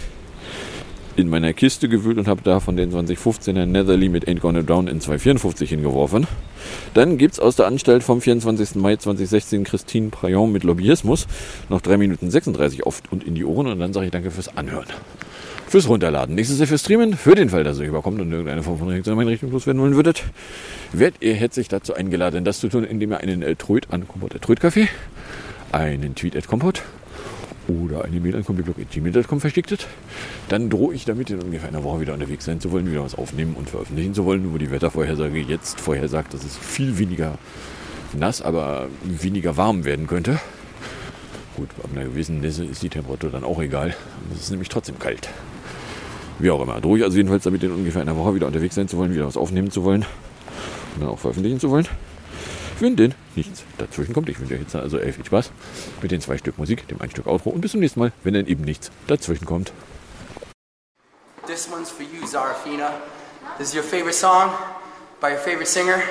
in 1.17 1.29
meiner 1.29 1.51
Kiste 1.53 1.89
gewühlt 1.89 2.17
und 2.19 2.27
habe 2.27 2.41
da 2.43 2.59
von 2.59 2.77
den 2.77 2.91
2015er 2.91 3.65
Netherly 3.65 4.07
mit 4.07 4.27
Ain't 4.27 4.39
Gonna 4.39 4.61
Down 4.61 4.87
in 4.87 5.01
254 5.01 5.69
hingeworfen. 5.69 6.27
Dann 6.93 7.17
gibt 7.17 7.33
es 7.33 7.39
aus 7.39 7.55
der 7.55 7.65
Anstalt 7.65 8.03
vom 8.03 8.21
24. 8.21 8.75
Mai 8.75 8.97
2016 8.97 9.63
Christine 9.63 10.09
Prayon 10.09 10.51
mit 10.51 10.63
Lobbyismus 10.63 11.27
noch 11.69 11.81
3 11.81 11.97
Minuten 11.97 12.29
36 12.29 12.85
oft 12.85 13.11
und 13.11 13.23
in 13.23 13.33
die 13.33 13.45
Ohren 13.45 13.67
und 13.67 13.79
dann 13.79 13.93
sage 13.93 14.05
ich 14.05 14.11
danke 14.11 14.29
fürs 14.29 14.55
Anhören. 14.55 14.85
Fürs 15.67 15.89
Runterladen. 15.89 16.35
Nächstes 16.35 16.59
Jahr 16.59 16.67
fürs 16.67 16.81
Streamen. 16.81 17.15
Für 17.15 17.35
den 17.35 17.49
Fall, 17.49 17.63
dass 17.63 17.79
ihr 17.79 17.87
überkommt 17.87 18.21
und 18.21 18.31
irgendeine 18.31 18.63
Form 18.63 18.77
von 18.77 18.87
Reaktion 18.87 19.13
in 19.13 19.17
meine 19.17 19.31
Richtung 19.31 19.51
loswerden 19.51 19.81
wollen 19.81 19.95
würdet, 19.95 20.23
werdet 20.93 21.21
ihr 21.21 21.33
herzlich 21.33 21.67
dazu 21.67 21.93
eingeladen, 21.93 22.45
das 22.45 22.59
zu 22.59 22.69
tun, 22.69 22.83
indem 22.83 23.11
ihr 23.11 23.19
einen 23.19 23.41
äh, 23.41 23.55
Tröd 23.55 23.87
an 23.89 24.07
Kompott 24.07 24.33
der 24.33 24.41
Tröd-Café, 24.41 24.87
einen 25.71 26.15
Tweet 26.15 26.37
at 26.37 26.47
Kompott 26.47 26.83
oder 27.67 28.05
eine 28.05 28.19
Mail 28.19 28.35
an 28.35 28.45
comicblog.gmail.com 28.45 29.41
verschicktet, 29.41 29.87
dann 30.49 30.69
drohe 30.69 30.93
ich 30.93 31.05
damit 31.05 31.29
in 31.29 31.41
ungefähr 31.41 31.69
einer 31.69 31.83
Woche 31.83 32.01
wieder 32.01 32.13
unterwegs 32.13 32.45
sein 32.45 32.59
zu 32.59 32.71
wollen, 32.71 32.89
wieder 32.89 33.03
was 33.03 33.15
aufnehmen 33.15 33.55
und 33.55 33.69
veröffentlichen 33.69 34.13
zu 34.13 34.25
wollen, 34.25 34.53
wo 34.53 34.57
die 34.57 34.71
Wettervorhersage 34.71 35.39
jetzt 35.39 35.79
vorhersagt, 35.79 36.33
dass 36.33 36.43
es 36.43 36.57
viel 36.57 36.97
weniger 36.97 37.37
nass, 38.13 38.41
aber 38.41 38.87
weniger 39.03 39.57
warm 39.57 39.85
werden 39.85 40.07
könnte. 40.07 40.39
Gut, 41.55 41.69
ab 41.83 41.89
einer 41.93 42.05
gewissen 42.05 42.39
Nässe 42.39 42.65
ist 42.65 42.83
die 42.83 42.89
Temperatur 42.89 43.31
dann 43.31 43.43
auch 43.43 43.59
egal. 43.59 43.95
Es 44.33 44.41
ist 44.41 44.51
nämlich 44.51 44.69
trotzdem 44.69 44.99
kalt. 44.99 45.29
Wie 46.39 46.51
auch 46.51 46.61
immer. 46.61 46.79
Drohe 46.79 46.99
ich 46.99 47.03
also 47.03 47.17
jedenfalls 47.17 47.43
damit 47.43 47.63
in 47.63 47.71
ungefähr 47.71 48.01
einer 48.01 48.15
Woche 48.15 48.35
wieder 48.35 48.45
unterwegs 48.45 48.75
sein 48.75 48.87
zu 48.87 48.97
wollen, 48.97 49.11
wieder 49.11 49.25
was 49.25 49.37
aufnehmen 49.37 49.71
zu 49.71 49.83
wollen 49.83 50.05
und 50.93 51.01
dann 51.01 51.09
auch 51.09 51.19
veröffentlichen 51.19 51.59
zu 51.59 51.71
wollen. 51.71 51.87
Wenn 52.79 52.95
denn 52.95 53.15
nichts 53.35 53.63
dazwischen 53.77 54.13
kommt. 54.13 54.29
Ich 54.29 54.39
wünsche 54.39 54.53
euch 54.53 54.61
jetzt 54.61 54.75
also 54.75 54.99
viel 54.99 55.25
Spaß 55.25 55.51
mit 56.01 56.11
den 56.11 56.21
zwei 56.21 56.37
Stück 56.37 56.57
Musik, 56.59 56.87
dem 56.87 57.01
ein 57.01 57.09
Stück 57.09 57.25
Outro 57.25 57.49
und 57.49 57.61
bis 57.61 57.71
zum 57.71 57.79
nächsten 57.79 57.99
Mal, 57.99 58.11
wenn 58.23 58.35
dann 58.35 58.45
eben 58.45 58.63
nichts 58.63 58.91
dazwischen 59.07 59.45
kommt. 59.45 59.71
This 61.47 61.67
one's 61.71 61.89
for 61.89 62.03
you, 62.03 62.27
Zarafina. 62.27 62.91
This 63.57 63.69
is 63.69 63.75
your 63.75 63.83
favorite 63.83 64.13
song 64.13 64.51
by 65.19 65.29
your 65.29 65.39
favorite 65.39 65.67
singer, 65.67 66.01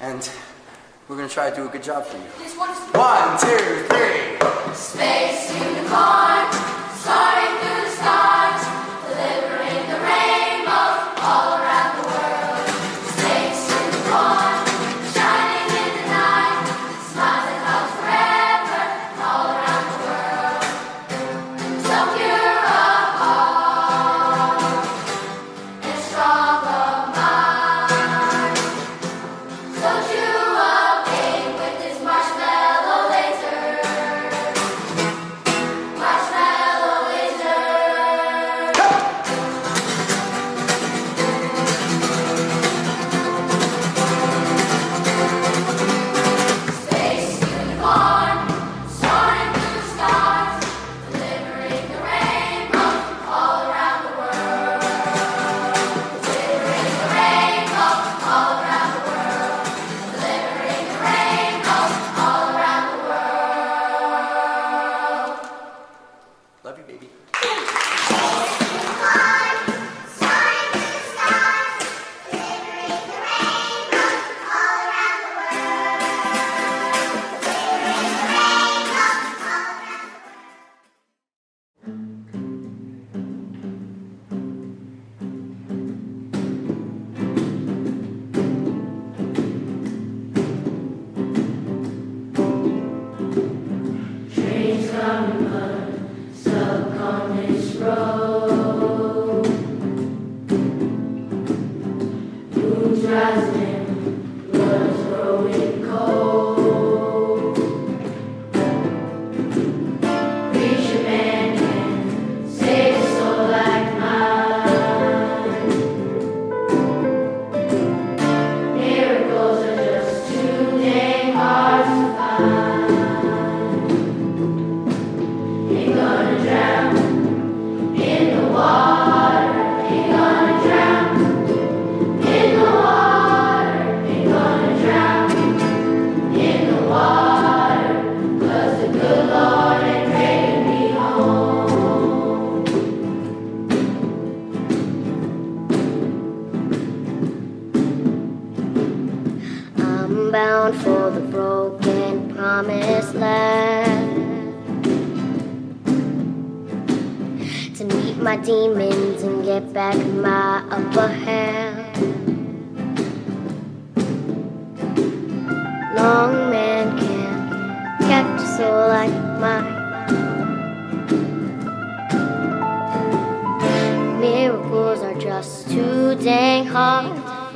and 0.00 0.30
we're 1.08 1.16
gonna 1.16 1.28
try 1.28 1.50
to 1.50 1.56
do 1.56 1.66
a 1.66 1.70
good 1.70 1.82
job 1.82 2.04
for 2.04 2.18
you. 2.18 2.28
One, 2.92 3.38
two, 3.38 3.48
three. 3.88 4.38
Space 4.74 5.50
unicorn, 5.54 6.46
soaring 7.02 7.39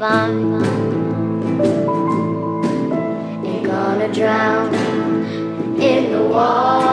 find. 0.05 0.67
Ain't 3.47 3.65
gonna 3.65 4.13
drown 4.13 4.75
in 5.81 6.13
the 6.13 6.25
water. 6.29 6.84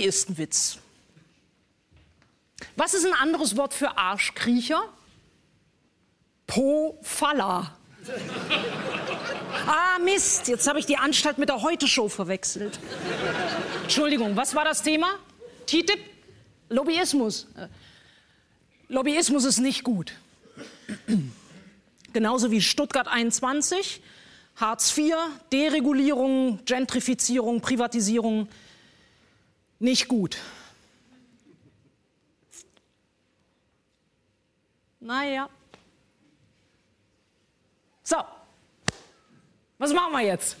Kleiner 0.00 0.06
Lobbyistenwitz. 0.06 0.78
Was 2.76 2.94
ist 2.94 3.04
ein 3.04 3.12
anderes 3.12 3.56
Wort 3.56 3.74
für 3.74 3.98
Arschkriecher? 3.98 4.82
Po-Faller. 6.46 7.76
Ah, 9.66 9.98
Mist, 9.98 10.48
jetzt 10.48 10.66
habe 10.68 10.78
ich 10.78 10.86
die 10.86 10.96
Anstalt 10.96 11.36
mit 11.36 11.48
der 11.48 11.60
Heute-Show 11.60 12.08
verwechselt. 12.08 12.78
Entschuldigung, 13.82 14.36
was 14.36 14.54
war 14.54 14.64
das 14.64 14.82
Thema? 14.82 15.08
TTIP? 15.66 15.98
Lobbyismus. 16.70 17.46
Äh, 17.56 17.66
Lobbyismus 18.88 19.44
ist 19.44 19.58
nicht 19.58 19.82
gut. 19.82 20.12
Genauso 22.12 22.50
wie 22.52 22.60
Stuttgart 22.62 23.08
21, 23.08 24.00
Hartz 24.56 24.96
IV, 24.96 25.14
Deregulierung, 25.52 26.60
Gentrifizierung, 26.64 27.60
Privatisierung. 27.60 28.48
Nicht 29.80 30.08
gut. 30.08 30.36
Naja. 35.00 35.48
So. 38.02 38.16
Was 39.78 39.94
machen 39.94 40.12
wir 40.12 40.20
jetzt? 40.20 40.58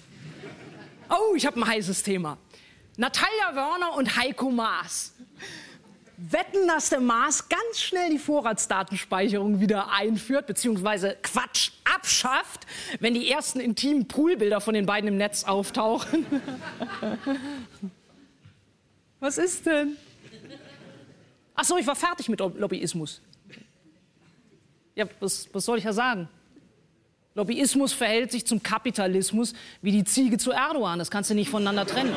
Oh, 1.10 1.34
ich 1.36 1.44
habe 1.44 1.60
ein 1.60 1.66
heißes 1.66 2.02
Thema. 2.02 2.38
Natalia 2.96 3.54
Wörner 3.54 3.94
und 3.94 4.16
Heiko 4.16 4.50
Maas. 4.50 5.12
Wetten, 6.16 6.66
dass 6.66 6.88
der 6.88 7.00
Maas 7.00 7.46
ganz 7.50 7.80
schnell 7.80 8.10
die 8.10 8.18
Vorratsdatenspeicherung 8.18 9.60
wieder 9.60 9.92
einführt, 9.92 10.46
beziehungsweise 10.46 11.18
Quatsch 11.22 11.72
abschafft, 11.84 12.66
wenn 13.00 13.12
die 13.12 13.30
ersten 13.30 13.60
intimen 13.60 14.08
Poolbilder 14.08 14.62
von 14.62 14.72
den 14.72 14.86
beiden 14.86 15.08
im 15.08 15.18
Netz 15.18 15.44
auftauchen. 15.44 16.24
Was 19.20 19.36
ist 19.36 19.66
denn? 19.66 19.96
Ach 21.54 21.64
so, 21.64 21.76
ich 21.76 21.86
war 21.86 21.94
fertig 21.94 22.30
mit 22.30 22.40
Lobbyismus. 22.40 23.20
Ja, 24.94 25.04
was, 25.20 25.48
was 25.52 25.64
soll 25.64 25.78
ich 25.78 25.84
ja 25.84 25.92
sagen? 25.92 26.28
Lobbyismus 27.34 27.92
verhält 27.92 28.32
sich 28.32 28.46
zum 28.46 28.62
Kapitalismus 28.62 29.52
wie 29.82 29.92
die 29.92 30.04
Ziege 30.04 30.38
zu 30.38 30.52
Erdogan. 30.52 30.98
Das 30.98 31.10
kannst 31.10 31.30
du 31.30 31.34
nicht 31.34 31.50
voneinander 31.50 31.86
trennen. 31.86 32.14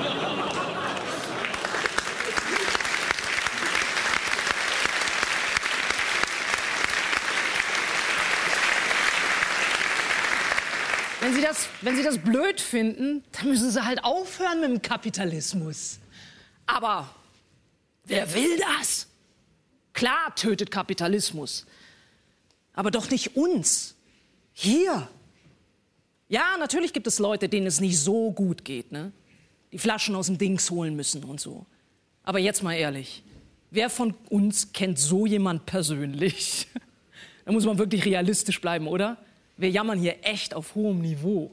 Wenn 11.19 11.33
Sie, 11.33 11.41
das, 11.41 11.69
wenn 11.81 11.95
Sie 11.95 12.03
das 12.03 12.17
blöd 12.17 12.59
finden, 12.59 13.23
dann 13.31 13.49
müssen 13.49 13.71
Sie 13.71 13.85
halt 13.85 14.03
aufhören 14.03 14.59
mit 14.61 14.69
dem 14.69 14.81
Kapitalismus. 14.81 15.99
Aber 16.73 17.07
wer 18.05 18.33
will 18.33 18.57
das? 18.57 19.07
Klar 19.93 20.33
tötet 20.35 20.71
Kapitalismus, 20.71 21.67
aber 22.73 22.89
doch 22.89 23.11
nicht 23.11 23.35
uns. 23.35 23.95
Hier. 24.53 25.07
Ja, 26.29 26.57
natürlich 26.57 26.93
gibt 26.93 27.05
es 27.05 27.19
Leute, 27.19 27.47
denen 27.47 27.67
es 27.67 27.79
nicht 27.79 27.99
so 27.99 28.31
gut 28.31 28.65
geht, 28.65 28.91
ne? 28.91 29.11
Die 29.71 29.77
Flaschen 29.77 30.15
aus 30.15 30.25
dem 30.27 30.39
Dings 30.39 30.71
holen 30.71 30.95
müssen 30.95 31.23
und 31.23 31.39
so. 31.39 31.65
Aber 32.23 32.39
jetzt 32.39 32.63
mal 32.63 32.73
ehrlich, 32.73 33.23
wer 33.69 33.91
von 33.91 34.15
uns 34.29 34.73
kennt 34.73 34.97
so 34.97 35.25
jemand 35.25 35.65
persönlich? 35.65 36.67
Da 37.45 37.51
muss 37.51 37.65
man 37.65 37.77
wirklich 37.77 38.05
realistisch 38.05 38.61
bleiben, 38.61 38.87
oder? 38.87 39.17
Wir 39.57 39.69
jammern 39.69 39.99
hier 39.99 40.15
echt 40.25 40.53
auf 40.53 40.75
hohem 40.75 41.01
Niveau. 41.01 41.51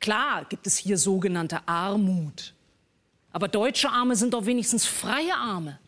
Klar 0.00 0.46
gibt 0.46 0.66
es 0.66 0.78
hier 0.78 0.96
sogenannte 0.96 1.68
Armut. 1.68 2.54
Aber 3.36 3.48
deutsche 3.48 3.90
Arme 3.90 4.16
sind 4.16 4.32
doch 4.32 4.46
wenigstens 4.46 4.86
freie 4.86 5.34
Arme. 5.34 5.78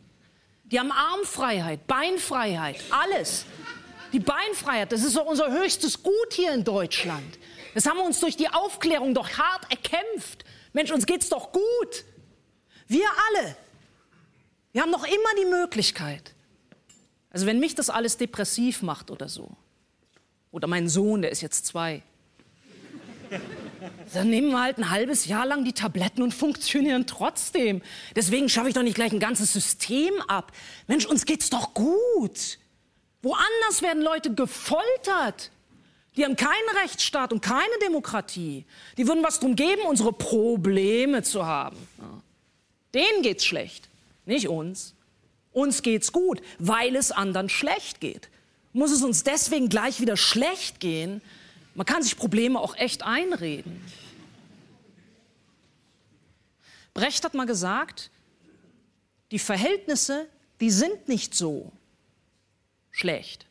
Die 0.64 0.78
haben 0.78 0.92
Armfreiheit, 0.92 1.86
Beinfreiheit, 1.86 2.76
alles. 2.90 3.46
Die 4.12 4.20
Beinfreiheit, 4.20 4.92
das 4.92 5.02
ist 5.02 5.16
doch 5.16 5.24
unser 5.24 5.50
höchstes 5.50 6.02
Gut 6.02 6.32
hier 6.32 6.52
in 6.52 6.62
Deutschland. 6.62 7.38
Das 7.72 7.86
haben 7.86 7.96
wir 7.96 8.04
uns 8.04 8.20
durch 8.20 8.36
die 8.36 8.50
Aufklärung 8.50 9.14
doch 9.14 9.30
hart 9.30 9.62
erkämpft. 9.70 10.44
Mensch, 10.74 10.90
uns 10.90 11.06
geht's 11.06 11.30
doch 11.30 11.50
gut. 11.50 12.04
Wir 12.86 13.06
alle. 13.30 13.56
Wir 14.72 14.82
haben 14.82 14.90
noch 14.90 15.06
immer 15.06 15.34
die 15.40 15.46
Möglichkeit. 15.46 16.34
Also 17.30 17.46
wenn 17.46 17.60
mich 17.60 17.74
das 17.74 17.88
alles 17.88 18.18
depressiv 18.18 18.82
macht 18.82 19.10
oder 19.10 19.30
so, 19.30 19.56
oder 20.50 20.68
mein 20.68 20.86
Sohn, 20.86 21.22
der 21.22 21.30
ist 21.30 21.40
jetzt 21.40 21.64
zwei, 21.64 22.02
dann 24.14 24.30
nehmen 24.30 24.50
wir 24.50 24.62
halt 24.62 24.78
ein 24.78 24.90
halbes 24.90 25.26
Jahr 25.26 25.46
lang 25.46 25.64
die 25.64 25.72
Tabletten 25.72 26.22
und 26.22 26.34
funktionieren 26.34 27.06
trotzdem. 27.06 27.82
Deswegen 28.16 28.48
schaffe 28.48 28.68
ich 28.68 28.74
doch 28.74 28.82
nicht 28.82 28.94
gleich 28.94 29.12
ein 29.12 29.20
ganzes 29.20 29.52
System 29.52 30.12
ab. 30.26 30.52
Mensch, 30.86 31.06
uns 31.06 31.24
geht's 31.24 31.50
doch 31.50 31.74
gut. 31.74 32.58
Woanders 33.22 33.82
werden 33.82 34.02
Leute 34.02 34.34
gefoltert. 34.34 35.50
Die 36.16 36.24
haben 36.24 36.36
keinen 36.36 36.68
Rechtsstaat 36.82 37.32
und 37.32 37.42
keine 37.42 37.78
Demokratie. 37.82 38.64
Die 38.96 39.06
würden 39.06 39.22
was 39.22 39.38
drum 39.40 39.54
geben, 39.54 39.82
unsere 39.82 40.12
Probleme 40.12 41.22
zu 41.22 41.46
haben. 41.46 41.76
Denen 42.94 43.22
geht's 43.22 43.44
schlecht, 43.44 43.88
nicht 44.26 44.48
uns. 44.48 44.94
Uns 45.52 45.82
geht's 45.82 46.12
gut, 46.12 46.40
weil 46.58 46.96
es 46.96 47.10
anderen 47.12 47.48
schlecht 47.48 48.00
geht. 48.00 48.28
Muss 48.72 48.90
es 48.90 49.02
uns 49.02 49.24
deswegen 49.24 49.68
gleich 49.68 50.00
wieder 50.00 50.16
schlecht 50.16 50.80
gehen? 50.80 51.20
Man 51.78 51.86
kann 51.86 52.02
sich 52.02 52.16
Probleme 52.16 52.58
auch 52.58 52.74
echt 52.74 53.04
einreden. 53.04 53.80
Brecht 56.92 57.24
hat 57.24 57.34
mal 57.34 57.46
gesagt, 57.46 58.10
die 59.30 59.38
Verhältnisse, 59.38 60.28
die 60.58 60.72
sind 60.72 61.06
nicht 61.06 61.36
so 61.36 61.70
schlecht. 62.90 63.46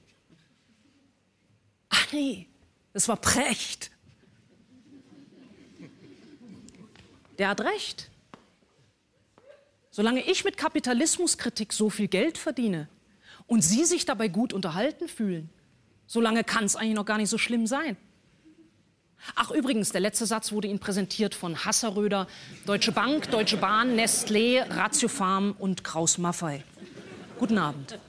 Ach 1.87 2.11
nee, 2.11 2.47
das 2.91 3.07
war 3.07 3.15
Precht. 3.15 3.91
der 7.37 7.47
hat 7.47 7.61
recht. 7.61 8.09
Solange 9.89 10.19
ich 10.29 10.43
mit 10.43 10.57
Kapitalismuskritik 10.57 11.71
so 11.71 11.89
viel 11.89 12.09
Geld 12.09 12.37
verdiene 12.37 12.89
und 13.45 13.61
Sie 13.61 13.85
sich 13.85 14.03
dabei 14.03 14.27
gut 14.27 14.51
unterhalten 14.51 15.07
fühlen, 15.07 15.49
solange 16.07 16.43
kann 16.43 16.65
es 16.65 16.75
eigentlich 16.75 16.95
noch 16.95 17.05
gar 17.05 17.19
nicht 17.19 17.29
so 17.29 17.37
schlimm 17.37 17.67
sein. 17.67 17.95
Ach 19.35 19.51
übrigens, 19.51 19.91
der 19.91 20.01
letzte 20.01 20.25
Satz 20.25 20.51
wurde 20.51 20.67
Ihnen 20.67 20.79
präsentiert 20.79 21.35
von 21.35 21.65
Hasseröder, 21.65 22.27
Deutsche 22.65 22.91
Bank, 22.91 23.29
Deutsche 23.31 23.57
Bahn, 23.57 23.95
Nestlé, 23.95 24.63
Ratiofarm 24.69 25.55
und 25.57 25.83
Kraus 25.83 26.17
Maffei. 26.17 26.63
Guten 27.37 27.57
Abend. 27.57 27.99